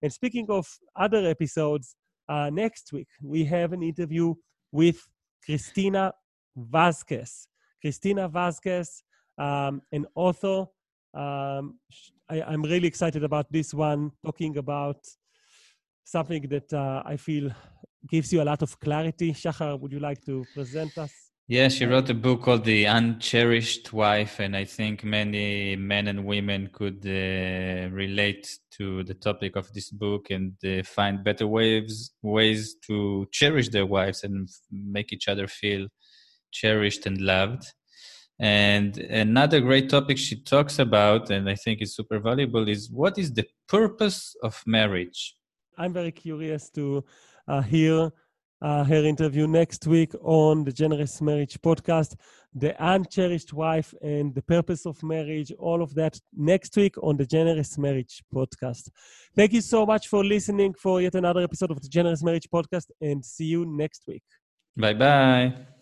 And 0.04 0.14
speaking 0.14 0.46
of 0.50 0.68
other 0.96 1.26
episodes, 1.26 1.96
uh, 2.30 2.50
next 2.50 2.92
week, 2.94 3.08
we 3.22 3.44
have 3.46 3.74
an 3.74 3.84
interview 3.84 4.36
with 4.72 5.00
Christina 5.46 6.14
Vasquez. 6.56 7.48
Christina 7.82 8.28
Vasquez, 8.28 9.04
um, 9.38 9.82
an 9.92 10.06
author. 10.16 10.66
Um, 11.14 11.80
I, 12.30 12.54
am 12.54 12.64
really 12.64 12.88
excited 12.88 13.24
about 13.24 13.52
this 13.52 13.74
one, 13.74 14.12
talking 14.26 14.58
about 14.58 14.98
something 16.04 16.48
that 16.50 16.74
uh, 16.74 17.04
I 17.06 17.18
feel 17.18 17.52
gives 18.10 18.32
you 18.32 18.42
a 18.42 18.46
lot 18.46 18.62
of 18.62 18.80
clarity. 18.80 19.32
Shachar, 19.32 19.80
would 19.80 19.92
you 19.92 20.00
like 20.00 20.24
to 20.26 20.46
present 20.54 20.98
us? 20.98 21.27
Yeah, 21.50 21.70
she 21.70 21.86
wrote 21.86 22.10
a 22.10 22.14
book 22.14 22.42
called 22.42 22.66
The 22.66 22.84
Uncherished 22.84 23.94
Wife, 23.94 24.42
and 24.42 24.54
I 24.54 24.66
think 24.66 25.06
many 25.06 25.78
men 25.78 26.10
and 26.10 26.26
women 26.26 26.70
could 26.74 27.06
uh, 27.06 27.90
relate 27.90 28.60
to 28.72 29.06
the 29.06 29.14
topic 29.14 29.56
of 29.56 29.72
this 29.72 29.90
book 29.90 30.30
and 30.30 30.56
uh, 30.66 30.84
find 30.84 31.24
better 31.24 31.48
ways 31.48 32.12
ways 32.22 32.76
to 32.88 33.30
cherish 33.32 33.70
their 33.70 33.86
wives 33.86 34.26
and 34.26 34.50
make 34.70 35.14
each 35.14 35.30
other 35.30 35.48
feel 35.48 35.88
cherished 36.52 37.06
and 37.06 37.22
loved. 37.22 37.64
And 38.40 38.98
another 38.98 39.62
great 39.62 39.90
topic 39.90 40.18
she 40.18 40.44
talks 40.44 40.80
about, 40.80 41.30
and 41.30 41.50
I 41.50 41.56
think 41.56 41.82
is 41.82 41.96
super 41.96 42.20
valuable, 42.20 42.68
is 42.68 42.92
what 42.92 43.18
is 43.18 43.34
the 43.34 43.48
purpose 43.70 44.36
of 44.44 44.62
marriage? 44.66 45.34
I'm 45.78 45.94
very 45.94 46.12
curious 46.12 46.70
to 46.72 47.06
uh, 47.48 47.62
hear 47.62 48.12
uh, 48.62 48.84
her 48.84 49.04
interview 49.04 49.48
next 49.48 49.86
week 49.88 50.14
on 50.22 50.64
the 50.64 50.72
Generous 50.72 51.22
Marriage 51.22 51.60
podcast, 51.62 52.16
the 52.56 52.76
uncherished 52.80 53.54
wife 53.54 53.94
and 54.02 54.34
the 54.34 54.42
purpose 54.42 54.86
of 54.86 55.02
marriage, 55.04 55.52
all 55.60 55.82
of 55.82 55.94
that 55.96 56.20
next 56.36 56.76
week 56.76 56.96
on 57.04 57.18
the 57.18 57.26
Generous 57.26 57.78
Marriage 57.78 58.24
podcast. 58.34 58.90
Thank 59.36 59.54
you 59.54 59.62
so 59.62 59.86
much 59.86 60.08
for 60.08 60.24
listening 60.24 60.74
for 60.74 61.02
yet 61.02 61.16
another 61.16 61.42
episode 61.42 61.72
of 61.72 61.82
the 61.82 61.90
Generous 61.90 62.24
Marriage 62.24 62.48
podcast 62.54 62.88
and 63.00 63.24
see 63.24 63.46
you 63.46 63.66
next 63.66 64.04
week. 64.08 64.24
Bye 64.76 64.94
bye. 64.94 65.77